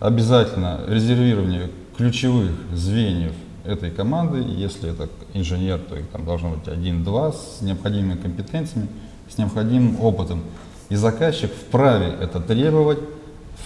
[0.00, 3.34] обязательно резервирование ключевых звеньев
[3.66, 8.88] этой команды, если это инженер, то их там должно быть один-два с необходимыми компетенциями,
[9.28, 10.44] с необходимым опытом.
[10.88, 13.00] И заказчик вправе это требовать,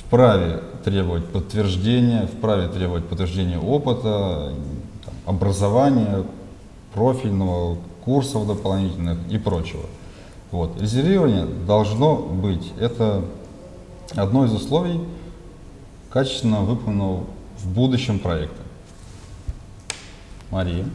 [0.01, 4.53] вправе требовать подтверждения, вправе требовать подтверждения опыта,
[5.27, 6.25] образования,
[6.95, 9.85] профильного, курсов дополнительных и прочего.
[10.51, 10.81] Вот.
[10.81, 12.73] Резервирование должно быть.
[12.79, 13.25] Это
[14.17, 15.01] одно из условий
[16.11, 17.25] качественно выполненного
[17.59, 18.63] в будущем проекта.
[20.51, 20.87] Мария.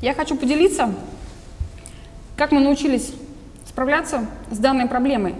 [0.00, 0.94] Я хочу поделиться,
[2.36, 3.12] как мы научились
[3.66, 5.34] справляться с данной проблемой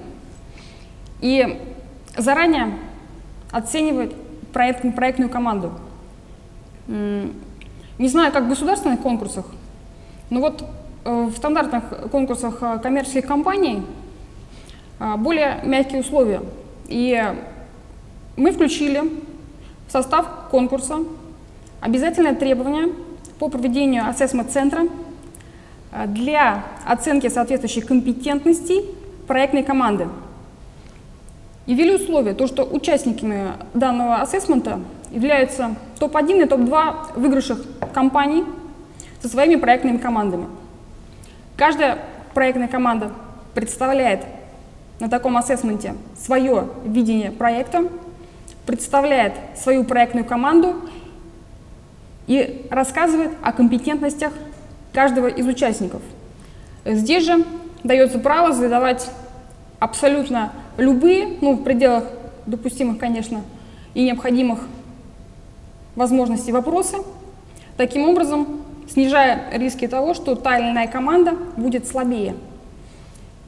[1.20, 1.60] и
[2.16, 2.78] заранее
[3.50, 4.12] оценивать
[4.52, 5.72] проект, проектную команду.
[6.86, 9.46] Не знаю, как в государственных конкурсах,
[10.30, 10.64] но вот
[11.04, 13.82] э, в стандартных конкурсах э, коммерческих компаний
[14.98, 16.40] э, более мягкие условия.
[16.88, 17.22] И
[18.36, 19.02] мы включили
[19.86, 20.98] в состав конкурса
[21.80, 22.92] обязательное требование
[23.38, 24.88] по проведению ассессмент-центра
[26.06, 28.84] для оценки соответствующих компетентностей
[29.26, 30.08] проектной команды.
[31.66, 38.44] И ввели условие, то, что участниками данного ассессмента являются топ-1 и топ-2 выигравших компаний
[39.24, 40.48] со своими проектными командами.
[41.56, 41.98] Каждая
[42.34, 43.10] проектная команда
[43.54, 44.20] представляет
[45.00, 47.88] на таком ассессменте свое видение проекта,
[48.66, 50.76] представляет свою проектную команду
[52.26, 54.34] и рассказывает о компетентностях
[54.92, 56.02] каждого из участников.
[56.84, 57.46] Здесь же
[57.82, 59.08] дается право задавать
[59.78, 62.04] абсолютно любые, ну, в пределах
[62.44, 63.40] допустимых, конечно,
[63.94, 64.58] и необходимых
[65.96, 66.98] возможностей вопросы,
[67.78, 72.34] таким образом снижая риски того, что та или иная команда будет слабее.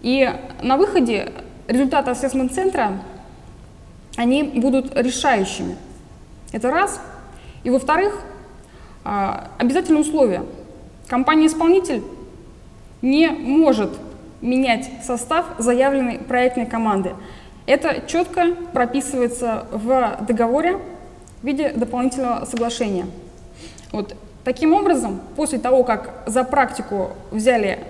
[0.02, 0.30] И
[0.62, 1.32] на выходе
[1.66, 2.98] результаты ассессмент-центра,
[4.16, 5.76] они будут решающими.
[6.52, 7.00] Это раз.
[7.64, 8.22] И во-вторых,
[9.04, 10.44] а, обязательное условие.
[11.08, 12.02] Компания-исполнитель
[13.02, 13.90] не может
[14.40, 17.14] менять состав заявленной проектной команды.
[17.66, 20.78] Это четко прописывается в договоре
[21.42, 23.06] в виде дополнительного соглашения.
[23.92, 24.16] Вот.
[24.46, 27.80] Таким образом, после того, как за практику взяли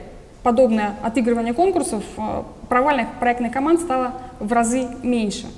[0.42, 5.48] подобное отыгрывание конкурсов, э, провальных проектных команд стало в разы меньше.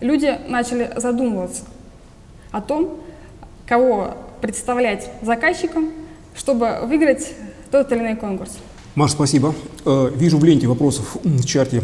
[0.00, 1.62] Люди начали задумываться
[2.50, 2.98] о том,
[3.64, 5.90] кого представлять заказчикам,
[6.34, 7.32] чтобы выиграть
[7.70, 8.58] тот или иной конкурс.
[8.96, 9.54] Маш, спасибо.
[9.86, 11.80] Э, вижу в ленте вопросов в чарте.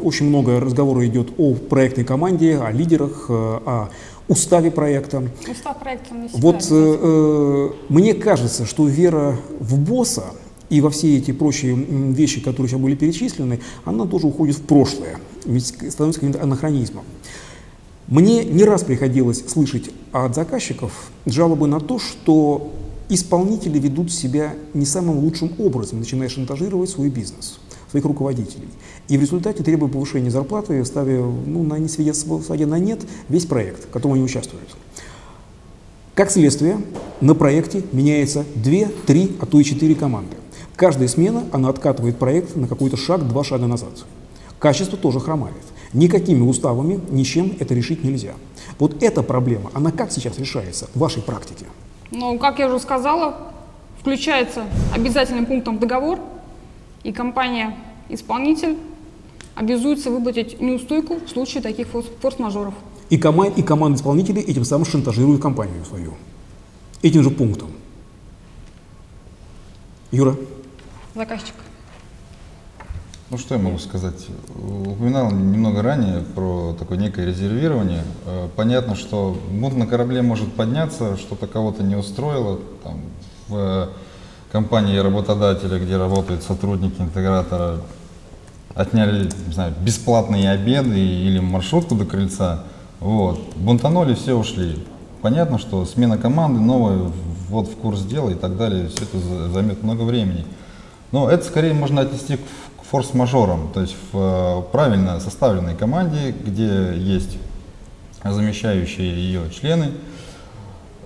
[0.00, 3.90] Очень много разговора идет о проектной команде, о лидерах, э, о
[4.32, 5.22] уставе проекта.
[5.48, 10.24] Устав проекта Вот э, мне кажется, что вера в босса
[10.70, 15.18] и во все эти прочие вещи, которые сейчас были перечислены, она тоже уходит в прошлое,
[15.44, 17.04] ведь становится каким-то анахронизмом.
[18.08, 22.72] Мне не раз приходилось слышать от заказчиков жалобы на то, что
[23.08, 27.58] исполнители ведут себя не самым лучшим образом, начиная шантажировать свой бизнес,
[27.92, 28.68] своих руководителей.
[29.08, 33.84] И в результате требуя повышения зарплаты, ставя ну, на, не сводя на нет весь проект,
[33.84, 34.68] в котором они участвуют.
[36.14, 36.78] Как следствие,
[37.20, 38.72] на проекте меняется 2,
[39.06, 40.36] 3, а то и 4 команды.
[40.74, 43.92] Каждая смена, она откатывает проект на какой-то шаг, два шага назад.
[44.58, 45.54] Качество тоже хромает.
[45.92, 48.32] Никакими уставами, ничем это решить нельзя.
[48.78, 51.66] Вот эта проблема, она как сейчас решается в вашей практике?
[52.10, 53.52] Ну, как я уже сказала,
[54.00, 56.18] включается обязательным пунктом договор,
[57.02, 58.78] и компания-исполнитель
[59.54, 61.88] обязуется выплатить неустойку в случае таких
[62.20, 62.74] форс-мажоров.
[63.10, 66.14] И, кома и команда исполнителей этим самым шантажирует компанию свою.
[67.02, 67.70] Этим же пунктом.
[70.10, 70.36] Юра?
[71.14, 71.54] Заказчик.
[73.28, 74.26] Ну что я могу сказать?
[74.54, 78.04] Упоминал немного ранее про такое некое резервирование.
[78.26, 82.60] Э, понятно, что бунт на корабле может подняться, что-то кого-то не устроило.
[82.84, 83.00] Там,
[83.48, 83.88] в
[84.52, 87.78] компании работодателя, где работают сотрудники интегратора,
[88.74, 92.62] отняли не знаю, бесплатные обеды или маршрутку до крыльца.
[93.00, 93.40] Вот.
[93.56, 94.78] Бунтанули, все ушли.
[95.22, 97.10] Понятно, что смена команды, новая,
[97.48, 100.44] вот в курс дела и так далее, все это займет много времени.
[101.12, 107.38] Но это скорее можно отнести к форс-мажором, то есть в правильно составленной команде, где есть
[108.22, 109.92] замещающие ее члены.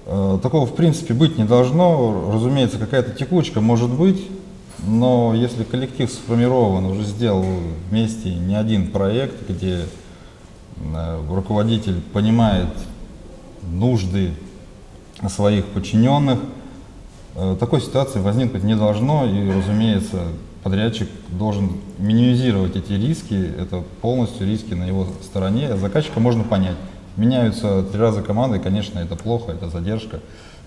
[0.09, 2.31] Э, такого в принципе быть не должно.
[2.33, 4.25] Разумеется, какая-то текучка может быть,
[4.87, 7.45] но если коллектив сформирован, уже сделал
[7.90, 9.81] вместе не один проект, где
[10.77, 12.69] э, руководитель понимает
[13.69, 14.31] нужды
[15.29, 16.38] своих подчиненных,
[17.59, 20.21] такой ситуации возникнуть не должно, и, разумеется,
[20.62, 25.77] подрядчик должен минимизировать эти риски, это полностью риски на его стороне.
[25.77, 26.77] Заказчика можно понять.
[27.16, 30.20] Меняются три раза команды, конечно, это плохо, это задержка.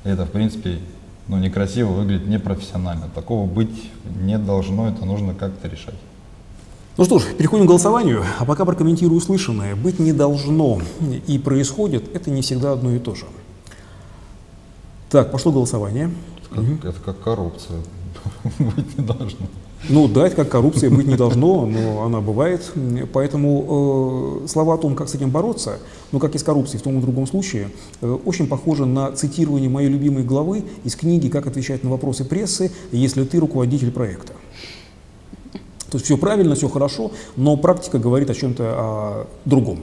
[0.03, 0.79] Это, в принципе,
[1.27, 3.09] ну, некрасиво выглядит, непрофессионально.
[3.13, 5.95] Такого быть не должно, это нужно как-то решать.
[6.97, 8.25] Ну что ж, переходим к голосованию.
[8.39, 9.75] А пока прокомментирую услышанное.
[9.75, 10.81] Быть не должно
[11.27, 13.25] и происходит, это не всегда одно и то же.
[15.09, 16.11] Так, пошло голосование.
[16.41, 17.77] Это как, это как коррупция.
[18.59, 19.47] Быть не должно.
[19.87, 22.73] Ну да, это как коррупция быть не должно, но она бывает.
[23.13, 25.79] Поэтому э, слова о том, как с этим бороться,
[26.11, 27.69] ну как и с коррупцией в том и другом случае,
[28.01, 32.71] э, очень похоже на цитирование моей любимой главы из книги «Как отвечать на вопросы прессы,
[32.91, 34.33] если ты руководитель проекта».
[35.89, 39.79] То есть все правильно, все хорошо, но практика говорит о чем-то о другом.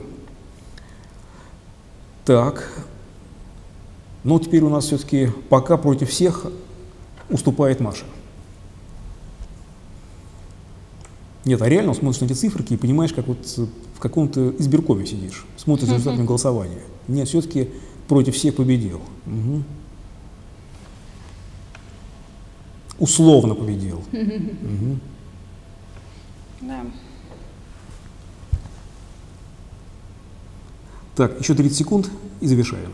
[2.23, 2.85] Так,
[4.23, 6.45] ну теперь у нас все-таки пока против всех
[7.29, 8.05] уступает Маша.
[11.47, 15.45] Нет, а реально смотришь на эти циферки и понимаешь, как вот в каком-то избиркове сидишь,
[15.55, 16.81] смотришь за результатами голосования.
[17.07, 17.69] Нет, все-таки
[18.09, 18.99] против всех победил.
[19.25, 19.63] Угу.
[22.99, 24.03] Условно победил.
[24.11, 24.99] Угу.
[26.63, 26.85] Да.
[31.15, 32.09] Так, еще 30 секунд
[32.41, 32.91] и завершаем.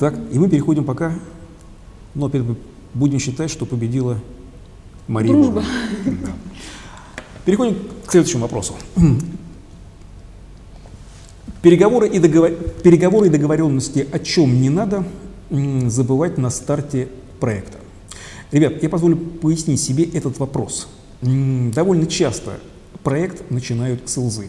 [0.00, 1.12] Так, и мы переходим пока,
[2.14, 2.32] но
[2.94, 4.18] будем считать, что победила
[5.06, 5.30] Мария.
[5.30, 5.62] Дружба.
[6.06, 6.32] Да.
[7.44, 7.76] Переходим
[8.06, 8.76] к следующему вопросу.
[11.60, 12.50] Переговоры и, договор...
[12.82, 15.04] Переговоры и договоренности о чем не надо
[15.50, 17.76] забывать на старте проекта.
[18.52, 20.88] Ребят, я позволю пояснить себе этот вопрос.
[21.20, 22.58] Довольно часто
[23.04, 24.48] проект начинают с лзы.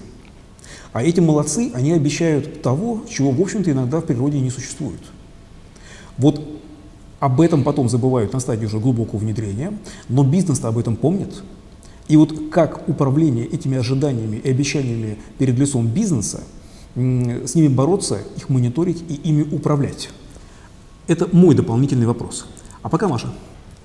[0.93, 5.01] А эти молодцы, они обещают того, чего, в общем-то, иногда в природе не существует.
[6.21, 6.39] Вот
[7.19, 9.73] об этом потом забывают на стадии уже глубокого внедрения,
[10.07, 11.43] но бизнес-то об этом помнит.
[12.07, 16.43] И вот как управление этими ожиданиями и обещаниями перед лицом бизнеса,
[16.93, 20.09] с ними бороться, их мониторить и ими управлять?
[21.07, 22.45] Это мой дополнительный вопрос.
[22.83, 23.33] А пока Маша.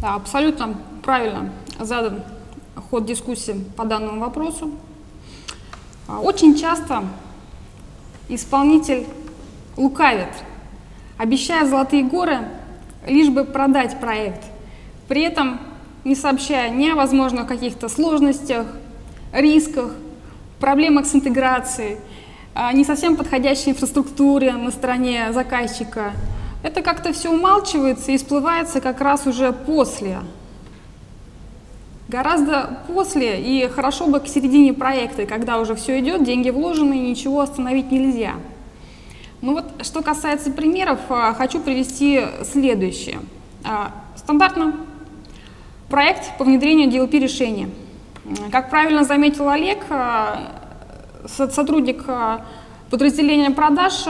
[0.01, 2.23] Да, абсолютно правильно задан
[2.91, 4.73] ход дискуссии по данному вопросу.
[6.07, 7.05] А, Очень часто
[8.29, 9.07] исполнитель
[9.77, 10.29] лукавит,
[11.19, 12.41] обещая золотые горы,
[13.07, 14.43] лишь бы продать проект,
[15.09, 15.61] при этом
[16.05, 18.67] не сообщая ни о возможных каких-то сложностях,
[19.33, 19.93] рисках,
[20.61, 21.99] проблемах с интеграцией,
[22.55, 26.13] а, не совсем подходящей инфраструктуре на стороне заказчика.
[26.63, 30.19] Это как-то все умалчивается и всплывается как раз уже после.
[32.09, 37.41] Гораздо после и хорошо бы к середине проекта, когда уже все идет, деньги вложены, ничего
[37.41, 38.35] остановить нельзя.
[39.47, 43.21] Ну вот, что касается примеров, а, хочу привести следующее.
[43.63, 44.75] А, Стандартно
[45.89, 47.71] проект по внедрению DLP решения.
[48.51, 50.51] Как правильно заметил Олег, а,
[51.29, 52.05] со- сотрудник
[52.91, 54.05] подразделения продаж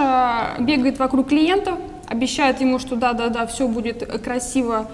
[0.59, 1.76] бегает вокруг клиента,
[2.09, 4.91] обещает ему, что да-да-да, все будет красиво,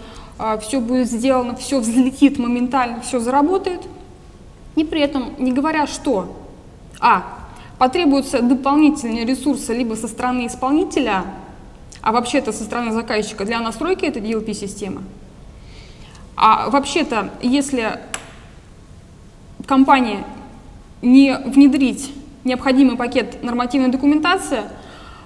[0.61, 3.83] все будет сделано, все взлетит моментально, все заработает.
[4.75, 6.37] И при этом не говоря, что
[6.99, 7.42] а.
[7.83, 11.25] Потребуются дополнительные ресурсы либо со стороны исполнителя,
[12.01, 15.03] а вообще-то со стороны заказчика для настройки этой DLP-системы.
[16.37, 17.99] А вообще-то, если
[19.67, 20.25] компания
[21.03, 22.15] не внедрить
[22.45, 24.61] необходимый пакет нормативной документации,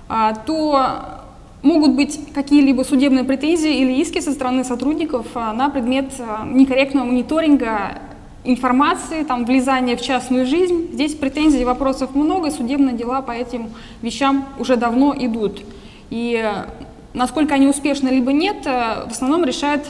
[0.08, 1.24] а, то
[1.60, 7.04] могут быть какие-либо судебные претензии или иски со стороны сотрудников а, на предмет а, некорректного
[7.04, 8.00] мониторинга
[8.46, 10.90] информации, там, влезания в частную жизнь.
[10.92, 13.70] Здесь претензий вопросов много, судебные дела по этим
[14.02, 15.62] вещам уже давно идут.
[16.10, 16.66] И э,
[17.12, 19.86] насколько они успешны либо нет, э, в основном решает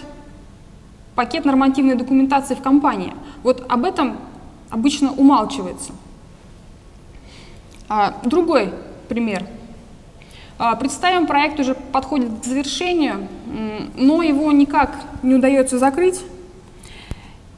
[1.14, 3.14] пакет нормативной документации в компании.
[3.42, 4.16] Вот об этом
[4.70, 5.92] обычно умалчивается.
[7.88, 8.72] А, Другой
[9.08, 9.46] пример.
[10.58, 13.28] А, Представим, проект уже подходит к завершению,
[13.96, 14.90] но его никак
[15.22, 16.22] не удается закрыть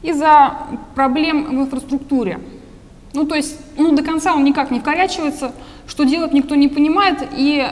[0.08, 0.56] из-за
[0.94, 2.40] проблем в инфраструктуре.
[3.12, 5.52] Ну, то есть, ну, до конца он никак не вкорячивается,
[5.86, 7.66] что делать никто не понимает, и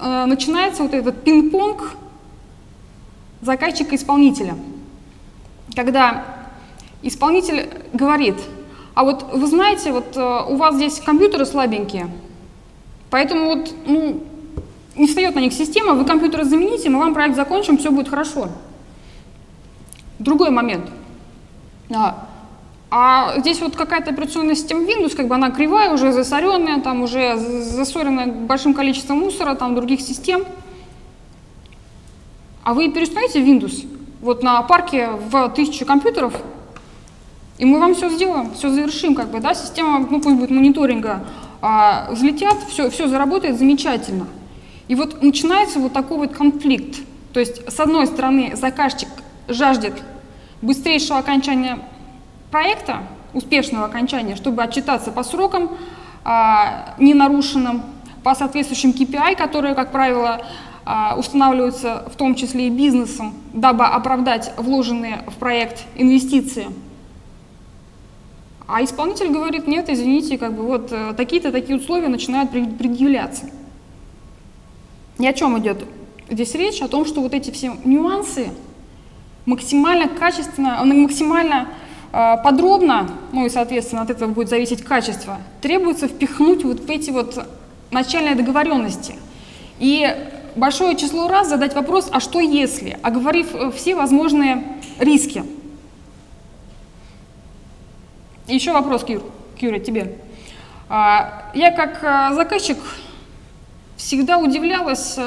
[0.00, 1.96] э, начинается вот этот пинг-понг
[3.40, 4.56] заказчика-исполнителя.
[5.74, 6.24] Когда
[7.02, 8.36] исполнитель говорит,
[8.94, 12.08] а вот вы знаете, вот э, у вас здесь компьютеры слабенькие,
[13.10, 14.22] поэтому вот, ну,
[14.96, 18.48] не встает на них система, вы компьютеры замените, мы вам проект закончим, все будет хорошо.
[20.18, 20.88] Другой момент.
[21.94, 22.26] А,
[22.90, 27.36] а здесь вот какая-то операционная система Windows, как бы она кривая, уже засоренная, там уже
[27.36, 30.44] засоренная большим количеством мусора, там других систем.
[32.62, 33.86] А вы переустановите Windows
[34.20, 36.34] вот на парке в тысячу компьютеров,
[37.58, 41.24] и мы вам все сделаем, все завершим, как бы, да, система, ну пусть будет мониторинга,
[41.60, 44.26] а, взлетят, все, все заработает замечательно.
[44.88, 47.00] И вот начинается вот такой вот конфликт.
[47.32, 49.08] То есть, с одной стороны, заказчик
[49.48, 49.94] жаждет
[50.64, 51.78] быстрейшего окончания
[52.50, 53.02] проекта,
[53.32, 55.70] успешного окончания, чтобы отчитаться по срокам
[56.24, 57.82] а, ненарушенным,
[58.22, 60.40] по соответствующим KPI, которые, как правило,
[60.84, 66.66] а, устанавливаются в том числе и бизнесом, дабы оправдать вложенные в проект инвестиции.
[68.66, 73.50] А исполнитель говорит, нет, извините, как бы вот э, такие-то такие условия начинают пред- предъявляться.
[75.18, 75.84] И о чем идет
[76.30, 76.80] здесь речь?
[76.80, 78.48] О том, что вот эти все нюансы
[79.46, 81.68] максимально качественно, максимально
[82.12, 87.10] э, подробно, ну и, соответственно, от этого будет зависеть качество, требуется впихнуть вот в эти
[87.10, 87.46] вот
[87.90, 89.16] начальные договоренности.
[89.78, 90.08] И
[90.56, 94.64] большое число раз задать вопрос, а что если, оговорив э, все возможные
[94.98, 95.44] риски.
[98.46, 99.22] Еще вопрос, Кюр,
[99.58, 100.18] Кюра, тебе.
[100.88, 102.76] А, Я как а, заказчик
[103.96, 105.18] всегда удивлялась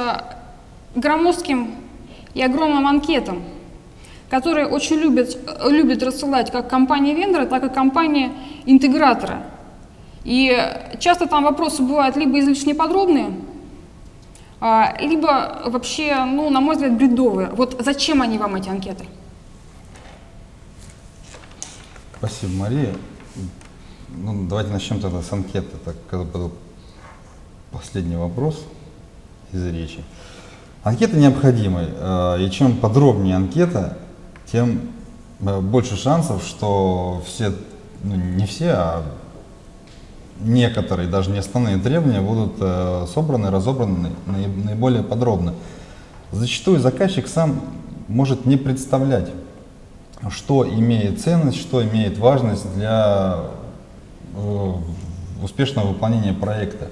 [0.96, 1.76] громоздким
[2.34, 3.44] и огромным анкетам,
[4.30, 9.38] которые очень любят, любят рассылать как компании-вендоры, так и компании-интеграторы.
[10.24, 10.58] И
[11.00, 13.32] часто там вопросы бывают либо излишне подробные,
[14.60, 17.50] а, либо вообще, ну, на мой взгляд, бредовые.
[17.54, 19.06] Вот зачем они вам, эти анкеты?
[22.18, 22.94] Спасибо, Мария.
[24.10, 25.78] Ну, давайте начнем тогда с анкеты.
[25.86, 26.52] Так, это был
[27.72, 28.66] последний вопрос
[29.54, 30.04] из речи.
[30.84, 33.98] Анкета необходимы, э, и чем подробнее анкета,
[34.52, 34.82] тем
[35.42, 37.54] э, больше шансов, что все,
[38.04, 39.04] ну не все, а
[40.42, 45.54] некоторые, даже не основные требования будут э, собраны, разобраны наиболее подробно.
[46.32, 47.62] Зачастую заказчик сам
[48.08, 49.30] может не представлять,
[50.30, 53.40] что имеет ценность, что имеет важность для
[55.42, 56.90] успешного выполнения проекта.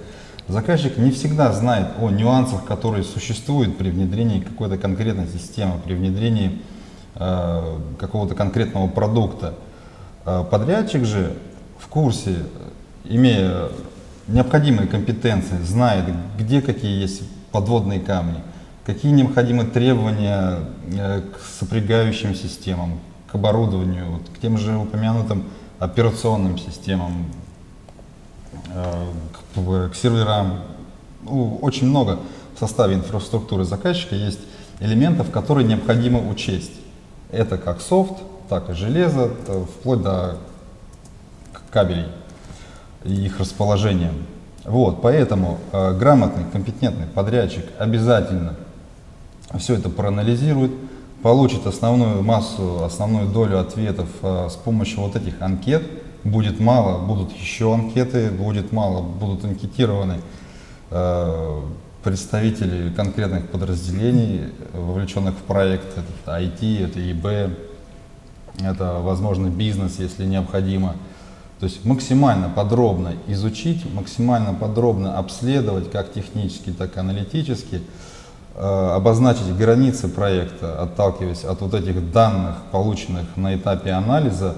[0.48, 6.52] Заказчик не всегда знает о нюансах, которые существуют при внедрении какой-то конкретной системы, при внедрении
[6.52, 6.75] э,
[7.16, 9.56] какого-то конкретного продукта.
[10.26, 11.38] Э, подрядчик же
[11.80, 12.38] в курсе,
[13.04, 13.70] имея
[14.28, 16.06] необходимые компетенции, знает,
[16.38, 18.42] где какие есть подводные камни,
[18.86, 20.60] какие необходимы требования
[20.92, 23.00] э, к сопрягающим системам,
[23.32, 25.46] к оборудованию, вот, к тем же упомянутым
[25.80, 27.28] операционным системам,
[28.74, 29.06] Э,
[29.56, 30.62] к, к серверам.
[31.24, 32.20] Ну, очень много
[32.56, 34.40] в составе инфраструктуры заказчика есть
[34.80, 36.74] элементов, которые необходимо учесть.
[37.36, 38.14] Это как софт,
[38.48, 39.30] так и железо,
[39.80, 40.38] вплоть до
[41.70, 42.08] кабелей
[43.04, 44.12] и их расположения.
[44.64, 48.56] Вот, поэтому э, грамотный, компетентный подрядчик обязательно
[49.60, 50.72] все это проанализирует,
[51.22, 55.84] получит основную массу, основную долю ответов э, с помощью вот этих анкет,
[56.24, 60.22] будет мало, будут еще анкеты, будет мало, будут анкетированы
[60.90, 61.62] э,
[62.06, 65.88] представители конкретных подразделений, вовлеченных в проект.
[65.98, 67.58] Это IT, это ИБ,
[68.64, 70.94] это, возможно, бизнес, если необходимо.
[71.60, 77.82] То есть максимально подробно изучить, максимально подробно обследовать, как технически, так и аналитически,
[78.54, 84.58] э, обозначить границы проекта, отталкиваясь от вот этих данных, полученных на этапе анализа,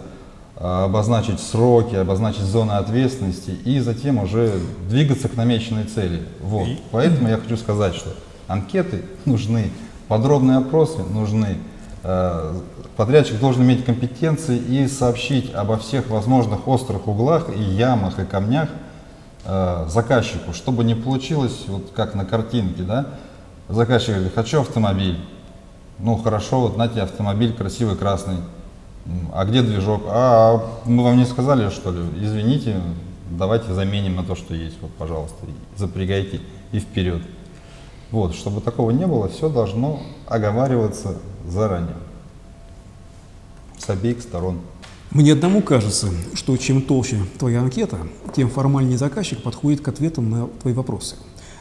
[0.59, 4.53] обозначить сроки, обозначить зоны ответственности и затем уже
[4.89, 6.23] двигаться к намеченной цели.
[6.41, 6.67] Вот.
[6.91, 8.09] Поэтому я хочу сказать, что
[8.47, 9.71] анкеты нужны,
[10.07, 11.57] подробные опросы нужны.
[12.03, 12.59] А,
[12.95, 18.69] подрядчик должен иметь компетенции и сообщить обо всех возможных острых углах и ямах и камнях
[19.45, 23.05] а, заказчику, чтобы не получилось, вот как на картинке, да,
[23.69, 25.19] заказчик говорит, хочу автомобиль,
[25.99, 28.37] ну хорошо, вот на тебе автомобиль красивый красный,
[29.33, 30.03] а где движок?
[30.07, 31.99] А мы вам не сказали, что ли?
[32.21, 32.81] Извините,
[33.31, 34.77] давайте заменим на то, что есть.
[34.81, 35.37] Вот, пожалуйста,
[35.75, 36.41] запрягайте
[36.71, 37.21] и вперед.
[38.11, 41.97] Вот, чтобы такого не было, все должно оговариваться заранее.
[43.77, 44.59] С обеих сторон.
[45.11, 47.99] Мне одному кажется, что чем толще твоя анкета,
[48.35, 51.15] тем формальнее заказчик подходит к ответам на твои вопросы.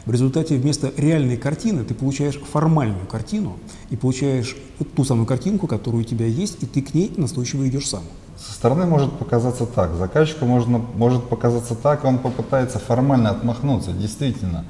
[0.07, 3.57] В результате вместо реальной картины ты получаешь формальную картину
[3.89, 4.55] и получаешь
[4.95, 8.03] ту самую картинку, которая у тебя есть, и ты к ней настойчиво идешь сам.
[8.37, 14.63] Со стороны может показаться так, заказчику можно, может показаться так, он попытается формально отмахнуться, действительно.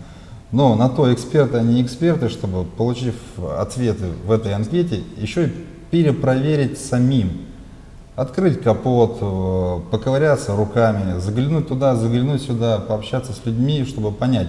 [0.52, 3.14] Но на то эксперты, они эксперты, чтобы, получив
[3.60, 5.54] ответы в этой анкете, еще и
[5.92, 7.42] перепроверить самим.
[8.16, 14.48] Открыть капот, э, поковыряться руками, заглянуть туда, заглянуть сюда, пообщаться с людьми, чтобы понять,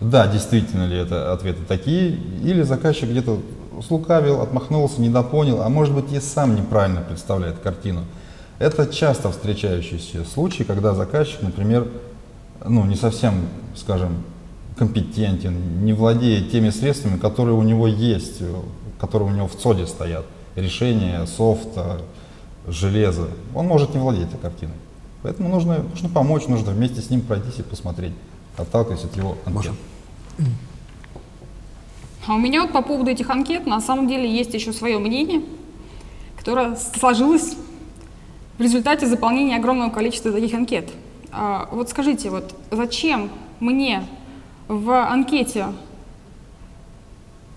[0.00, 3.40] да, действительно ли это ответы такие, или заказчик где-то
[3.86, 8.04] слукавил, отмахнулся, недопонял, а может быть и сам неправильно представляет картину.
[8.58, 11.86] Это часто встречающийся случай, когда заказчик, например,
[12.64, 13.34] ну, не совсем,
[13.74, 14.24] скажем,
[14.78, 18.42] компетентен, не владеет теми средствами, которые у него есть,
[18.98, 20.24] которые у него в ЦОДе стоят,
[20.54, 22.00] решения, софта,
[22.66, 23.28] железа.
[23.54, 24.74] Он может не владеть этой картиной.
[25.22, 28.12] Поэтому нужно, нужно помочь, нужно вместе с ним пройтись и посмотреть
[28.56, 29.72] отталкиваясь от его анкет.
[32.26, 35.42] А у меня вот по поводу этих анкет на самом деле есть еще свое мнение,
[36.36, 37.56] которое сложилось
[38.58, 40.90] в результате заполнения огромного количества таких анкет.
[41.30, 43.30] А, вот скажите, вот зачем
[43.60, 44.06] мне
[44.66, 45.66] в анкете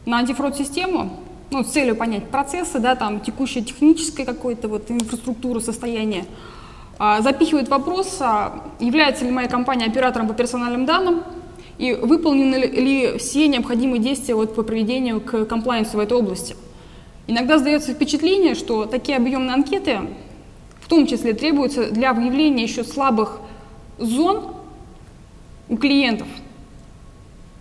[0.06, 1.20] на антифрод-систему,
[1.52, 6.26] ну, с целью понять процессы, да, там, текущее техническое какое-то вот инфраструктуру, состояние,
[7.00, 11.24] запихивает вопрос, а, является ли моя компания оператором по персональным данным
[11.78, 16.58] и выполнены ли все необходимые действия вот по проведению к комплайенсу в этой области.
[17.26, 20.00] Иногда сдается впечатление, что такие объемные анкеты
[20.82, 23.39] в том числе требуются для выявления еще слабых
[23.97, 24.56] зон
[25.70, 26.28] у клиентов,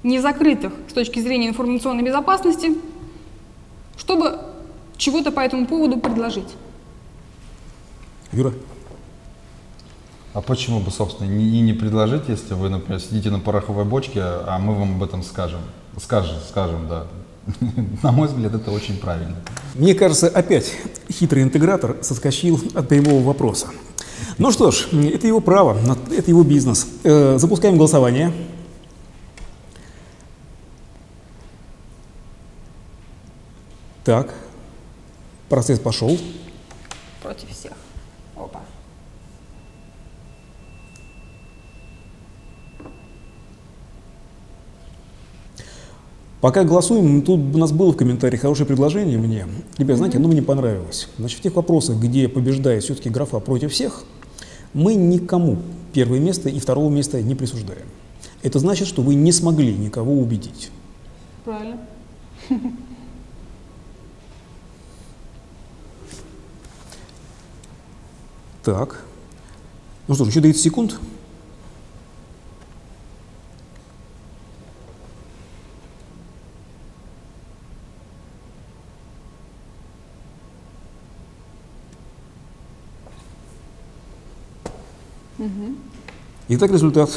[0.03, 2.76] не закрытых с точки зрения информационной безопасности,
[3.97, 4.41] чтобы
[4.97, 6.57] чего-то по этому поводу предложить.
[8.32, 8.53] Юра?
[10.35, 14.20] А почему бы, собственно, и не, не предложить, если вы, например, сидите на пороховой бочке,
[14.22, 15.61] а мы вам об этом скажем?
[16.01, 17.07] Скажем, скажем, да.
[18.03, 19.37] На мой взгляд, это очень правильно.
[19.74, 20.74] Мне кажется, опять
[21.11, 23.68] хитрый интегратор соскочил от прямого вопроса.
[24.37, 25.79] Ну что ж, это его право,
[26.11, 26.87] это его бизнес.
[27.05, 28.33] Э, запускаем голосование.
[34.05, 34.35] Так,
[35.49, 36.18] процесс пошел.
[37.22, 37.72] Против всех.
[46.41, 49.47] Пока голосуем, тут у нас было в комментариях хорошее предложение мне.
[49.76, 51.09] Ребят, знаете, оно мне понравилось.
[51.18, 54.05] Значит, в тех вопросах, где побеждает все-таки графа против всех,
[54.72, 55.59] мы никому
[55.93, 57.86] первое место и второго места не присуждаем.
[58.43, 60.70] Это значит, что вы не смогли никого убедить.
[61.45, 61.78] Правильно.
[68.62, 69.05] Так.
[70.07, 71.01] Ну что ж, еще 30 секунд.
[86.49, 87.11] Итак, результат.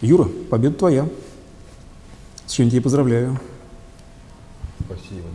[0.00, 1.08] Юра, победа твоя.
[2.46, 3.38] С чем тебя поздравляю.
[4.86, 5.28] Спасибо.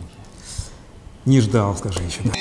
[1.24, 2.22] Не ждал, скажи еще.
[2.24, 2.32] Да.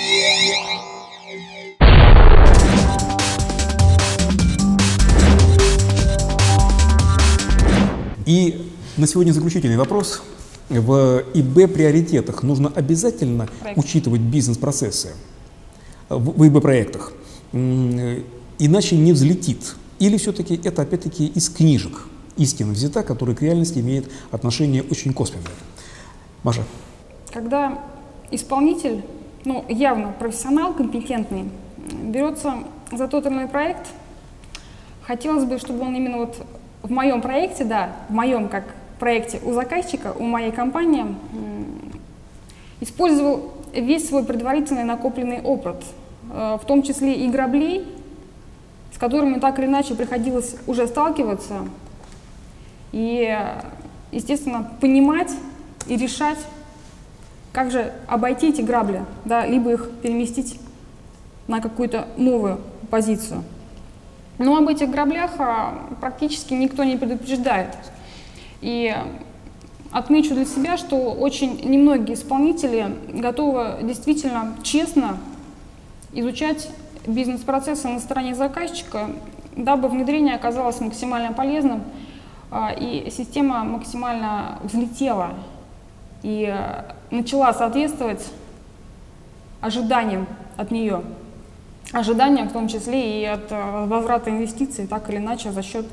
[8.25, 10.23] И на сегодня заключительный вопрос.
[10.69, 13.77] В ИБ приоритетах нужно обязательно Проект.
[13.77, 15.09] учитывать бизнес-процессы
[16.07, 17.11] в ИБ проектах,
[18.65, 19.75] иначе не взлетит.
[19.99, 22.07] Или все-таки это опять-таки из книжек
[22.37, 25.51] истина взята, которая к реальности имеет отношение очень косвенное.
[26.43, 26.63] Маша.
[27.31, 27.79] Когда
[28.31, 29.03] исполнитель,
[29.45, 31.49] ну явно профессионал, компетентный,
[32.03, 32.55] берется
[32.91, 33.87] за тот или иной проект,
[35.03, 36.35] хотелось бы, чтобы он именно вот
[36.83, 38.63] в моем проекте, да, в моем как
[38.99, 41.05] проекте у заказчика, у моей компании,
[42.79, 45.83] использовал весь свой предварительный накопленный опыт,
[46.31, 47.85] э, в том числе и граблей,
[49.01, 51.67] которыми так или иначе приходилось уже сталкиваться,
[52.91, 53.35] и,
[54.11, 55.31] естественно, понимать
[55.87, 56.37] и решать,
[57.51, 60.59] как же обойти эти грабли, да, либо их переместить
[61.47, 63.43] на какую-то новую позицию.
[64.37, 67.75] Но об этих граблях а, практически никто не предупреждает.
[68.61, 68.95] И
[69.91, 75.17] отмечу для себя, что очень немногие исполнители готовы действительно честно
[76.13, 76.69] изучать
[77.05, 79.09] бизнес-процессы на стороне заказчика,
[79.55, 81.83] дабы внедрение оказалось максимально полезным
[82.49, 85.31] а, и система максимально взлетела
[86.23, 88.31] и а, начала соответствовать
[89.61, 90.27] ожиданиям
[90.57, 91.01] от нее
[91.91, 95.85] ожиданиям, в том числе и от э, возврата инвестиций, так или иначе за счет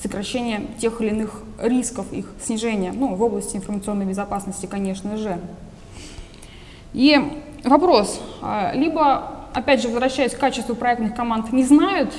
[0.00, 5.38] сокращения тех или иных рисков, их снижения, ну, в области информационной безопасности, конечно же.
[6.92, 7.18] И
[7.64, 12.14] вопрос, а, либо, опять же, возвращаясь к качеству проектных команд, не знают,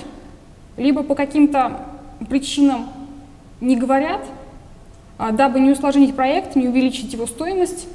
[0.77, 1.85] либо по каким-то
[2.29, 2.89] причинам
[3.61, 4.21] не говорят,
[5.17, 7.87] а, дабы не усложнить проект, не увеличить его стоимость,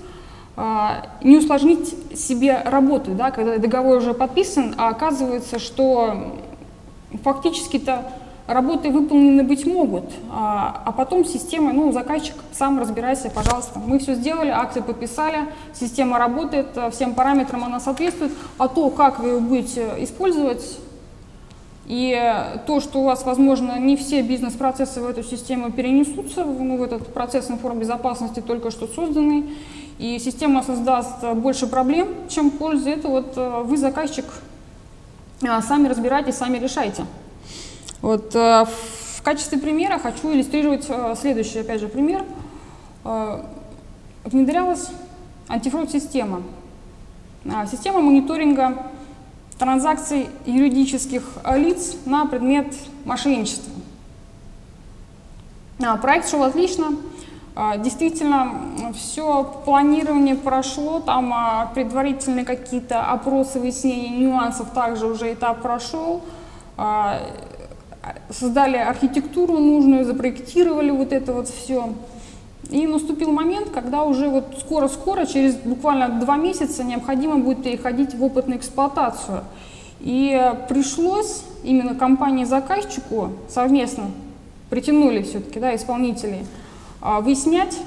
[0.56, 6.36] а, не усложнить себе работу, да, когда договор уже подписан, а оказывается, что
[7.22, 8.10] фактически-то
[8.46, 13.78] работы выполнены быть могут, а, а потом система, ну, заказчик, сам разбирайся, пожалуйста.
[13.78, 19.28] Мы все сделали, акции подписали, система работает, всем параметрам она соответствует, а то, как вы
[19.30, 20.78] ее будете использовать,
[21.86, 22.18] и
[22.66, 27.12] то, что у вас, возможно, не все бизнес-процессы в эту систему перенесутся, ну, в этот
[27.12, 29.54] процесс информбезопасности только что созданный,
[29.98, 34.24] и система создаст больше проблем, чем пользы, это вот э, вы, заказчик,
[35.42, 37.04] э, сами разбирайтесь, сами решайте.
[38.04, 40.86] Вот э, в качестве примера хочу иллюстрировать
[41.18, 42.22] следующий, опять же, пример.
[44.24, 44.90] Внедрялась
[45.48, 46.42] антифрод-система.
[47.70, 48.88] Система мониторинга
[49.58, 51.22] транзакций юридических
[51.56, 52.74] лиц на предмет
[53.06, 53.72] мошенничества.
[56.02, 56.96] Проект шел отлично,
[57.78, 58.52] действительно,
[58.94, 66.22] все планирование прошло, там предварительные какие-то опросы, выяснения нюансов, также уже этап прошел.
[68.30, 71.94] Создали архитектуру нужную, запроектировали вот это вот все.
[72.70, 78.22] И наступил момент, когда уже вот скоро-скоро, через буквально два месяца, необходимо будет переходить в
[78.22, 79.44] опытную эксплуатацию.
[80.00, 84.10] И пришлось именно компании-заказчику совместно,
[84.70, 86.46] притянули все-таки да, исполнителей,
[87.00, 87.78] а, выяснять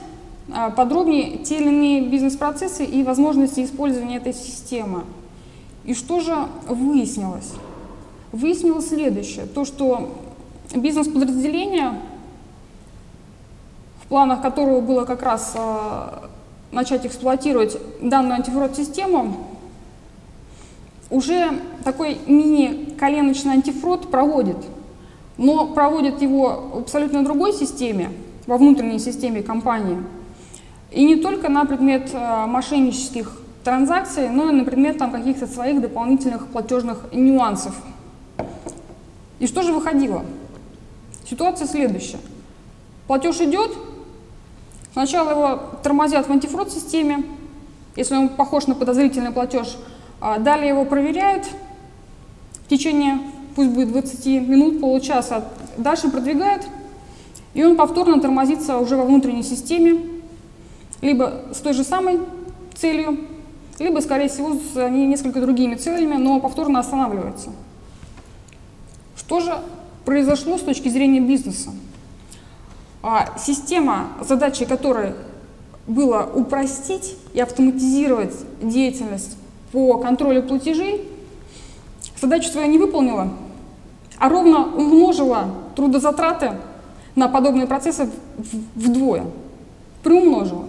[0.53, 5.03] а, подробнее те или иные бизнес-процессы и возможности использования этой системы.
[5.83, 6.35] И что же
[6.67, 7.53] выяснилось?
[8.31, 10.09] Выяснилось следующее, то что
[10.75, 11.99] бизнес-подразделения
[14.07, 16.27] в планах которого было как раз э,
[16.71, 19.35] начать эксплуатировать данную антифрод-систему,
[21.09, 24.55] уже такой мини-коленочный антифрод проводит,
[25.37, 28.11] но проводит его в абсолютно другой системе,
[28.45, 29.97] во внутренней системе компании.
[30.91, 35.81] И не только на предмет э, мошеннических транзакций, но и на предмет там, каких-то своих
[35.81, 37.75] дополнительных платежных нюансов.
[39.39, 40.25] И что же выходило?
[41.29, 42.19] Ситуация следующая.
[43.07, 43.71] Платеж идет,
[44.93, 47.23] сначала его тормозят в антифрод-системе,
[47.95, 49.77] если он похож на подозрительный платеж,
[50.19, 51.45] а далее его проверяют
[52.65, 53.19] в течение,
[53.55, 55.45] пусть будет 20 минут, получаса,
[55.77, 56.63] дальше продвигают,
[57.53, 59.99] и он повторно тормозится уже во внутренней системе,
[61.01, 62.19] либо с той же самой
[62.75, 63.19] целью,
[63.79, 67.51] либо, скорее всего, с несколько другими целями, но повторно останавливается.
[69.17, 69.59] Что же
[70.05, 71.71] произошло с точки зрения бизнеса?
[73.03, 75.13] А система, задачей которой
[75.87, 79.37] было упростить и автоматизировать деятельность
[79.71, 81.09] по контролю платежей,
[82.21, 83.29] задачу свою не выполнила,
[84.17, 86.53] а ровно умножила трудозатраты
[87.15, 88.09] на подобные процессы
[88.75, 89.25] вдвое,
[90.03, 90.65] приумножила.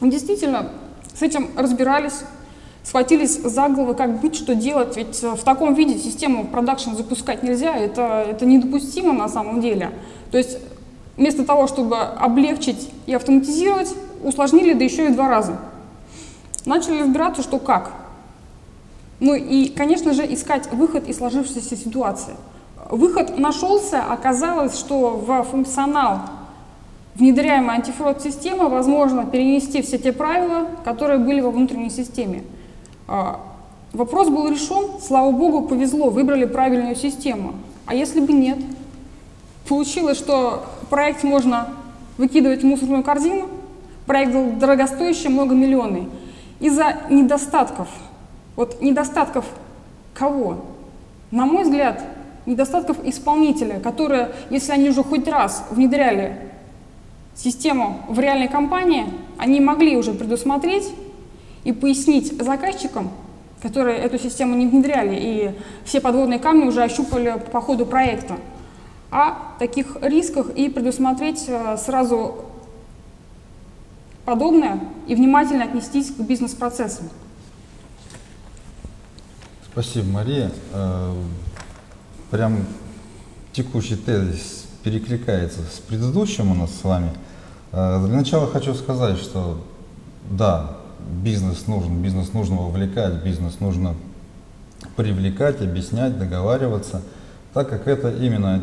[0.00, 0.70] Действительно,
[1.14, 2.20] с этим разбирались,
[2.86, 7.74] схватились за головы, как быть, что делать, ведь в таком виде систему продакшн запускать нельзя,
[7.74, 9.90] это, это недопустимо на самом деле.
[10.30, 10.58] То есть
[11.16, 15.58] вместо того, чтобы облегчить и автоматизировать, усложнили, да еще и два раза.
[16.64, 17.92] Начали разбираться, что как.
[19.18, 22.34] Ну и, конечно же, искать выход из сложившейся ситуации.
[22.88, 26.20] Выход нашелся, оказалось, что в функционал
[27.16, 32.44] внедряемой антифрод-системы возможно перенести все те правила, которые были во внутренней системе.
[33.08, 33.40] А,
[33.92, 37.54] вопрос был решен, слава богу, повезло, выбрали правильную систему.
[37.86, 38.58] А если бы нет?
[39.68, 41.68] Получилось, что проект можно
[42.18, 43.48] выкидывать в мусорную корзину,
[44.06, 46.08] проект был дорогостоящий, многомиллионный,
[46.60, 47.88] из-за недостатков.
[48.56, 49.44] Вот недостатков
[50.14, 50.64] кого?
[51.30, 52.02] На мой взгляд,
[52.46, 56.38] недостатков исполнителя, которые, если они уже хоть раз внедряли
[57.34, 60.90] систему в реальной компании, они могли уже предусмотреть
[61.66, 63.10] и пояснить заказчикам,
[63.60, 65.50] которые эту систему не внедряли и
[65.84, 68.36] все подводные камни уже ощупали по ходу проекта,
[69.10, 72.44] о таких рисках и предусмотреть э, сразу
[74.24, 77.08] подобное и внимательно отнестись к бизнес-процессам.
[79.72, 80.52] Спасибо, Мария.
[80.72, 81.14] Э,
[82.30, 82.64] прям
[83.52, 87.10] текущий тезис перекликается с предыдущим у нас с вами.
[87.72, 89.60] Э, для начала хочу сказать, что
[90.30, 90.76] да,
[91.06, 93.94] бизнес нужен, бизнес нужно вовлекать, бизнес нужно
[94.96, 97.02] привлекать, объяснять, договариваться,
[97.52, 98.62] так как это именно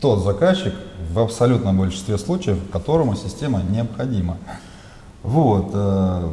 [0.00, 0.74] тот заказчик
[1.12, 4.36] в абсолютном большинстве случаев, которому система необходима.
[5.22, 5.70] Вот.
[5.72, 6.28] Э,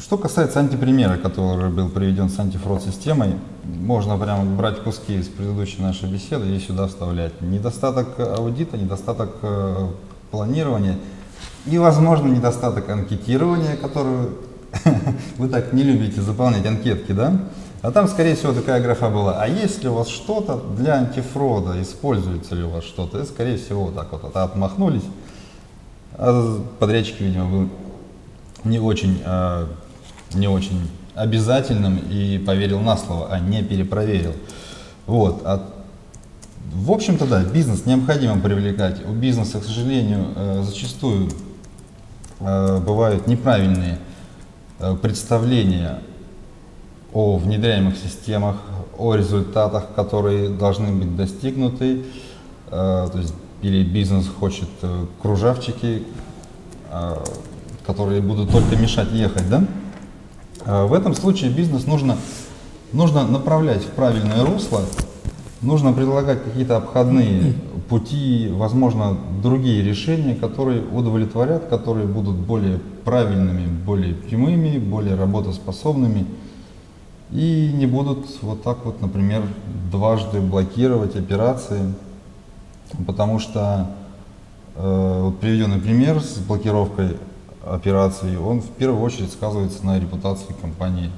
[0.00, 3.34] что касается антипримера, который был приведен с антифрод-системой,
[3.64, 7.40] можно прямо брать куски из предыдущей нашей беседы и сюда вставлять.
[7.40, 9.88] Недостаток аудита, недостаток э,
[10.30, 10.98] планирования
[11.66, 14.38] и, возможно, недостаток анкетирования, которую
[15.38, 17.38] вы так не любите заполнять анкетки, да?
[17.82, 19.42] А там, скорее всего, такая графа была.
[19.42, 21.80] А есть ли у вас что-то для антифрода?
[21.82, 23.20] Используется ли у вас что-то?
[23.20, 25.02] И, скорее всего, вот так вот отмахнулись.
[26.14, 27.68] А подрядчики, видимо, был
[28.64, 29.66] не очень, э,
[30.34, 34.34] не очень обязательным и поверил на слово, а не перепроверил.
[35.06, 35.42] Вот.
[35.44, 35.68] А
[36.72, 39.04] в общем-то, да, бизнес необходимо привлекать.
[39.06, 41.28] У бизнеса, к сожалению, э, зачастую
[42.42, 43.98] бывают неправильные
[44.80, 46.00] э, представления
[47.12, 48.56] о внедряемых системах,
[48.98, 52.04] о результатах, которые должны быть достигнуты.
[52.70, 54.68] То есть или бизнес хочет
[55.20, 56.04] кружавчики,
[57.86, 59.66] которые будут только мешать ехать, да?
[60.86, 62.16] В этом случае бизнес нужно,
[62.92, 64.80] нужно направлять в правильное русло,
[65.62, 67.54] Нужно предлагать какие-то обходные
[67.88, 76.26] пути, возможно, другие решения, которые удовлетворят, которые будут более правильными, более прямыми, более работоспособными
[77.30, 79.42] и не будут вот так вот, например,
[79.90, 81.94] дважды блокировать операции,
[83.06, 83.90] потому что
[84.74, 87.16] э, вот приведенный пример с блокировкой
[87.64, 91.10] операций, он в первую очередь сказывается на репутации компании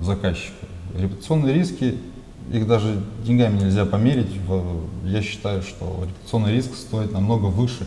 [0.00, 0.66] заказчика.
[0.96, 1.98] Репутационные риски
[2.50, 4.28] их даже деньгами нельзя померить.
[5.04, 7.86] Я считаю, что репутационный риск стоит намного выше.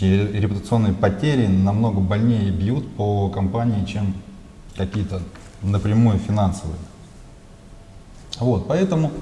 [0.00, 4.14] Репутационные потери намного больнее бьют по компании, чем
[4.76, 5.22] какие-то
[5.62, 6.78] напрямую финансовые.
[8.40, 9.12] Вот, поэтому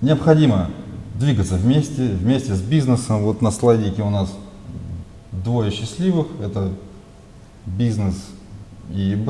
[0.00, 0.70] необходимо
[1.14, 3.22] двигаться вместе, вместе с бизнесом.
[3.22, 4.32] Вот на слайдике у нас
[5.30, 6.28] двое счастливых.
[6.42, 6.72] Это
[7.66, 8.14] бизнес
[8.90, 9.28] и ИБ,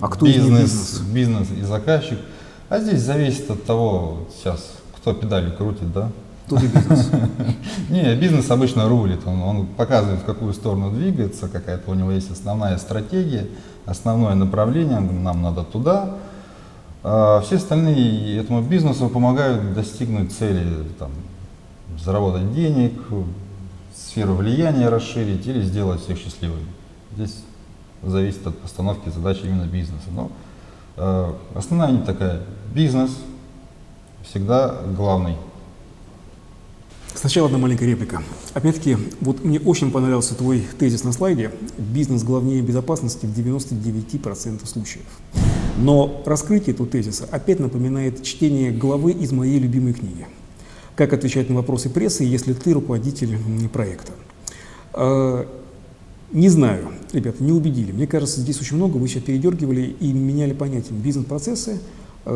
[0.00, 1.00] А кто бизнес, бизнес?
[1.00, 2.18] бизнес и заказчик.
[2.74, 6.10] А здесь зависит от того, сейчас, кто педали крутит, да?
[6.48, 7.08] Тут и бизнес.
[7.88, 12.32] Не, бизнес обычно рулит, он, он показывает, в какую сторону двигается, какая-то у него есть
[12.32, 13.46] основная стратегия,
[13.86, 16.16] основное направление, нам надо туда.
[17.04, 20.66] А все остальные этому бизнесу помогают достигнуть цели,
[20.98, 21.12] там,
[22.04, 22.94] заработать денег,
[23.94, 26.66] сферу влияния расширить или сделать всех счастливыми.
[27.14, 27.36] Здесь
[28.02, 30.08] зависит от постановки задач именно бизнеса.
[30.10, 30.32] Но
[30.96, 32.40] э, основная нить такая,
[32.74, 33.10] бизнес
[34.22, 35.36] всегда главный.
[37.14, 38.22] Сначала одна маленькая реплика.
[38.54, 41.52] Опять-таки, вот мне очень понравился твой тезис на слайде.
[41.78, 45.04] Бизнес главнее безопасности в 99% случаев.
[45.78, 50.26] Но раскрытие этого тезиса опять напоминает чтение главы из моей любимой книги.
[50.96, 53.38] Как отвечать на вопросы прессы, если ты руководитель
[53.72, 54.12] проекта?
[54.92, 55.46] А,
[56.32, 57.92] Не знаю, ребята, не убедили.
[57.92, 61.78] Мне кажется, здесь очень много вы сейчас передергивали и меняли понятия бизнес-процессы,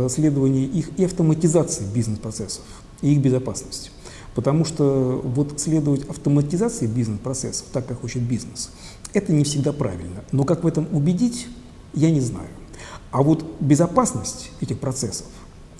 [0.08, 2.64] следование их и автоматизации бизнес-процессов,
[3.02, 3.90] и их безопасность.
[4.34, 8.70] Потому что вот следовать автоматизации бизнес-процессов, так как хочет бизнес,
[9.12, 10.22] это не всегда правильно.
[10.32, 11.48] Но как в этом убедить,
[11.94, 12.48] я не знаю.
[13.10, 15.26] А вот безопасность этих процессов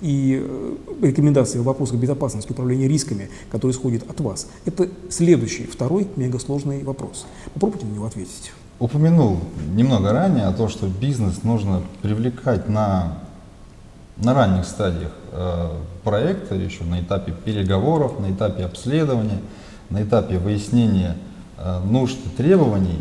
[0.01, 6.07] и э, рекомендации в вопросах безопасности управления рисками, которые исходят от вас, это следующий, второй
[6.15, 7.25] мегасложный вопрос.
[7.53, 8.51] Попробуйте на него ответить.
[8.79, 9.39] Упомянул
[9.75, 13.19] немного ранее о том, что бизнес нужно привлекать на,
[14.19, 15.69] на ранних стадиях э,
[16.03, 19.39] проекта, еще на этапе переговоров, на этапе обследования,
[19.89, 21.15] на этапе выяснения
[21.57, 22.99] э, нужд и требований.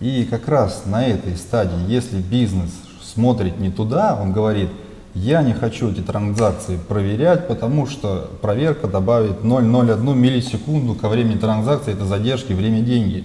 [0.00, 2.70] И как раз на этой стадии, если бизнес
[3.02, 4.70] смотрит не туда, он говорит,
[5.14, 11.92] я не хочу эти транзакции проверять, потому что проверка добавит 0,01 миллисекунду ко времени транзакции,
[11.92, 13.24] это задержки, время, деньги.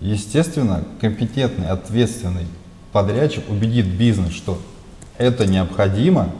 [0.00, 2.46] Естественно, компетентный, ответственный
[2.92, 4.58] подрядчик убедит бизнес, что
[5.20, 6.30] это необходимо,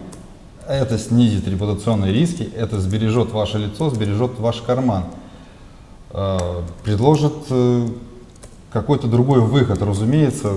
[0.67, 5.05] это снизит репутационные риски, это сбережет ваше лицо, сбережет ваш карман.
[6.13, 7.89] Э, Предложит э,
[8.73, 10.55] какой-то другой выход, разумеется,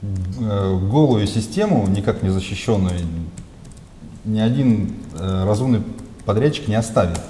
[0.00, 3.00] э, голую систему, никак не защищенную,
[4.24, 5.82] ни один разумный
[6.24, 7.20] подрядчик не оставит.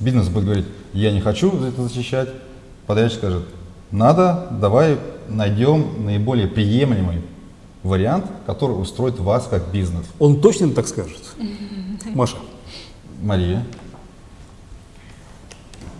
[0.00, 2.30] Бизнес будет говорить, я не хочу это защищать.
[2.88, 3.44] Подрядчик скажет,
[3.92, 7.22] надо, давай найдем наиболее приемлемый
[7.82, 10.06] вариант, который устроит вас как бизнес.
[10.18, 11.20] Он точно так скажет?
[12.14, 12.36] Маша.
[13.22, 13.64] Мария.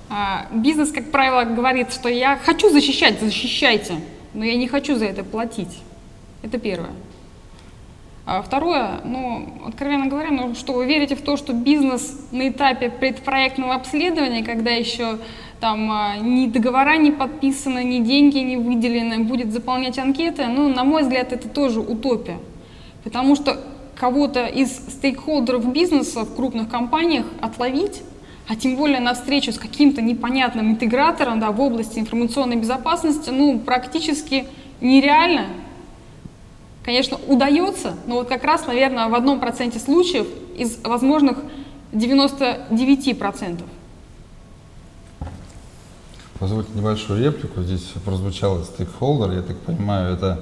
[0.08, 3.94] А, Бизнес, как правило, говорит, что я хочу защищать, защищайте,
[4.34, 5.78] но я не хочу за это платить.
[6.42, 6.90] Это первое.
[8.24, 12.90] А второе, ну, откровенно говоря, ну, что вы верите в то, что бизнес на этапе
[12.90, 15.18] предпроектного обследования, когда еще
[15.62, 20.82] там а, ни договора не подписаны, ни деньги не выделены, будет заполнять анкеты, ну, на
[20.82, 22.38] мой взгляд, это тоже утопия.
[23.04, 23.60] Потому что
[23.94, 28.02] кого-то из стейкхолдеров бизнеса в крупных компаниях отловить,
[28.48, 33.60] а тем более на встречу с каким-то непонятным интегратором да, в области информационной безопасности, ну,
[33.60, 34.46] практически
[34.80, 35.46] нереально.
[36.84, 40.26] Конечно, удается, но вот как раз, наверное, в одном проценте случаев
[40.58, 41.38] из возможных
[41.92, 43.62] 99%.
[46.42, 47.62] Позвольте небольшую реплику.
[47.62, 50.40] Здесь прозвучал стейкхолдер, я так понимаю, это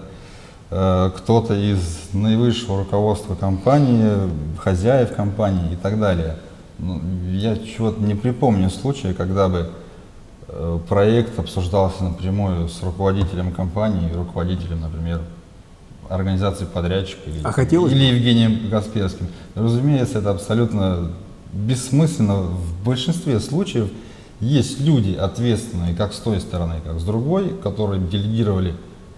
[0.70, 4.11] э, кто-то из наивысшего руководства компании,
[4.57, 6.36] хозяев компании и так далее.
[6.78, 9.72] Ну, я чего-то не припомню случая, когда бы
[10.48, 15.20] э, проект обсуждался напрямую с руководителем компании, руководителем, например,
[16.09, 19.26] организации подрядчика или, А хотелось или Евгением Касперским.
[19.55, 21.12] Разумеется, это абсолютно
[21.53, 22.36] бессмысленно.
[22.36, 23.90] В большинстве случаев
[24.41, 28.74] есть люди ответственные как с той стороны, как с другой, которые делегировали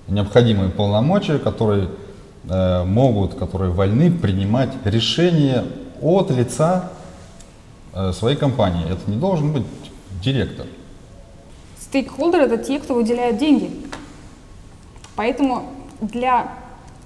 [0.09, 1.89] необходимые полномочия, которые
[2.49, 5.65] э, могут, которые вольны принимать решения
[6.01, 6.91] от лица
[7.95, 8.85] э, своей компании.
[8.91, 9.65] Это не должен быть
[10.23, 10.67] директор.
[11.79, 13.71] Стейкхолдеры– это те, кто выделяют деньги.
[15.15, 15.71] Поэтому
[16.01, 16.53] для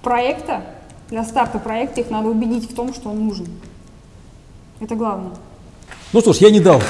[0.03, 0.63] проекта,
[1.11, 3.47] для старта проекта их надо убедить в том, что он нужен.
[4.81, 5.33] Это главное.
[6.13, 6.81] Ну что ж, я не дал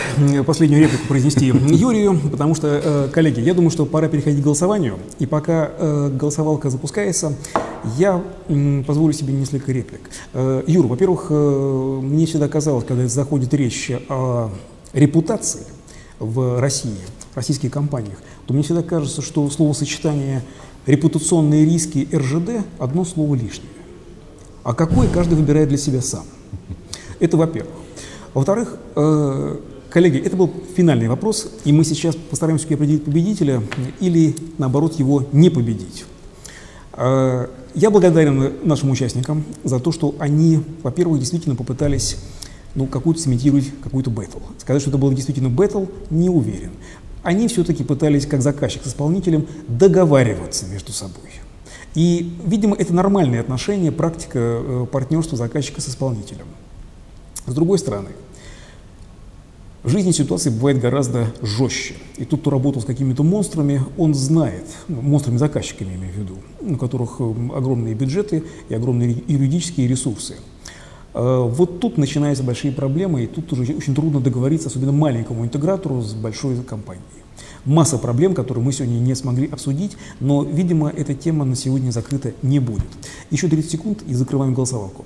[0.44, 4.98] последнюю реплику произнести Юрию, потому что, э, коллеги, я думаю, что пора переходить к голосованию.
[5.18, 7.32] И пока э, голосовалка запускается,
[7.96, 8.22] я
[8.86, 10.10] позволю себе несколько реплик.
[10.34, 14.50] Э, Юр, во-первых, мне всегда казалось, когда заходит речь о
[14.92, 15.62] репутации
[16.18, 16.98] в России,
[17.34, 20.42] российских компаниях, то мне всегда кажется, что словосочетание
[20.84, 23.70] репутационные риски РЖД одно слово лишнее.
[24.62, 26.24] А какое каждый выбирает для себя сам.
[27.18, 27.85] Это во-первых.
[28.36, 29.56] Во-вторых, э,
[29.88, 33.62] коллеги, это был финальный вопрос, и мы сейчас постараемся определить победителя
[33.98, 36.04] или, наоборот, его не победить.
[36.92, 42.18] Э, я благодарен нашим участникам за то, что они, во-первых, действительно попытались
[42.74, 44.40] ну, какую-то цементировать какую-то бэтл.
[44.58, 46.72] Сказать, что это был действительно бэтл, не уверен.
[47.22, 51.30] Они все-таки пытались, как заказчик с исполнителем, договариваться между собой.
[51.94, 56.44] И, видимо, это нормальное отношение, практика э, партнерства заказчика с исполнителем.
[57.46, 58.10] С другой стороны,
[59.86, 61.94] в жизни ситуации бывает гораздо жестче.
[62.16, 66.76] И тот, кто работал с какими-то монстрами, он знает, ну, монстрами-заказчиками имею в виду, у
[66.76, 70.34] которых э, огромные бюджеты и огромные юридические ресурсы.
[71.14, 76.02] Э, вот тут начинаются большие проблемы, и тут уже очень трудно договориться, особенно маленькому интегратору
[76.02, 77.04] с большой компанией.
[77.64, 82.32] Масса проблем, которые мы сегодня не смогли обсудить, но, видимо, эта тема на сегодня закрыта
[82.42, 82.88] не будет.
[83.30, 85.04] Еще 30 секунд и закрываем голосовалку.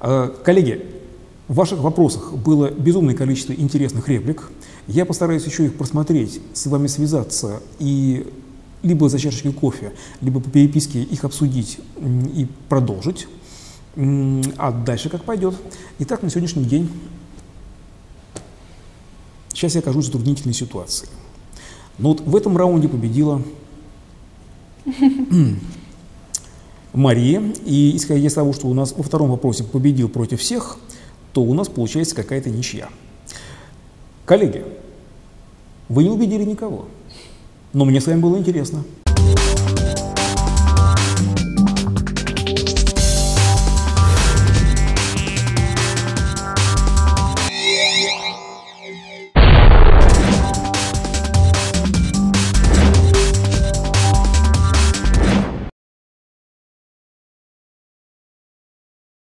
[0.00, 0.84] Э, коллеги,
[1.48, 4.50] в ваших вопросах было безумное количество интересных реплик.
[4.86, 8.26] Я постараюсь еще их просмотреть, с вами связаться и
[8.82, 13.26] либо за чашечкой кофе, либо по переписке их обсудить и продолжить.
[13.96, 15.54] А дальше как пойдет.
[15.98, 16.88] Итак, на сегодняшний день
[19.52, 21.08] сейчас я окажусь в затруднительной ситуации.
[21.98, 23.42] Но вот в этом раунде победила
[26.92, 27.42] Мария.
[27.64, 30.78] И исходя из того, что у нас во втором вопросе победил против всех,
[31.38, 32.88] то у нас получается какая-то ничья.
[34.26, 34.64] Коллеги,
[35.88, 36.86] вы не убедили никого,
[37.72, 38.82] но мне с вами было интересно.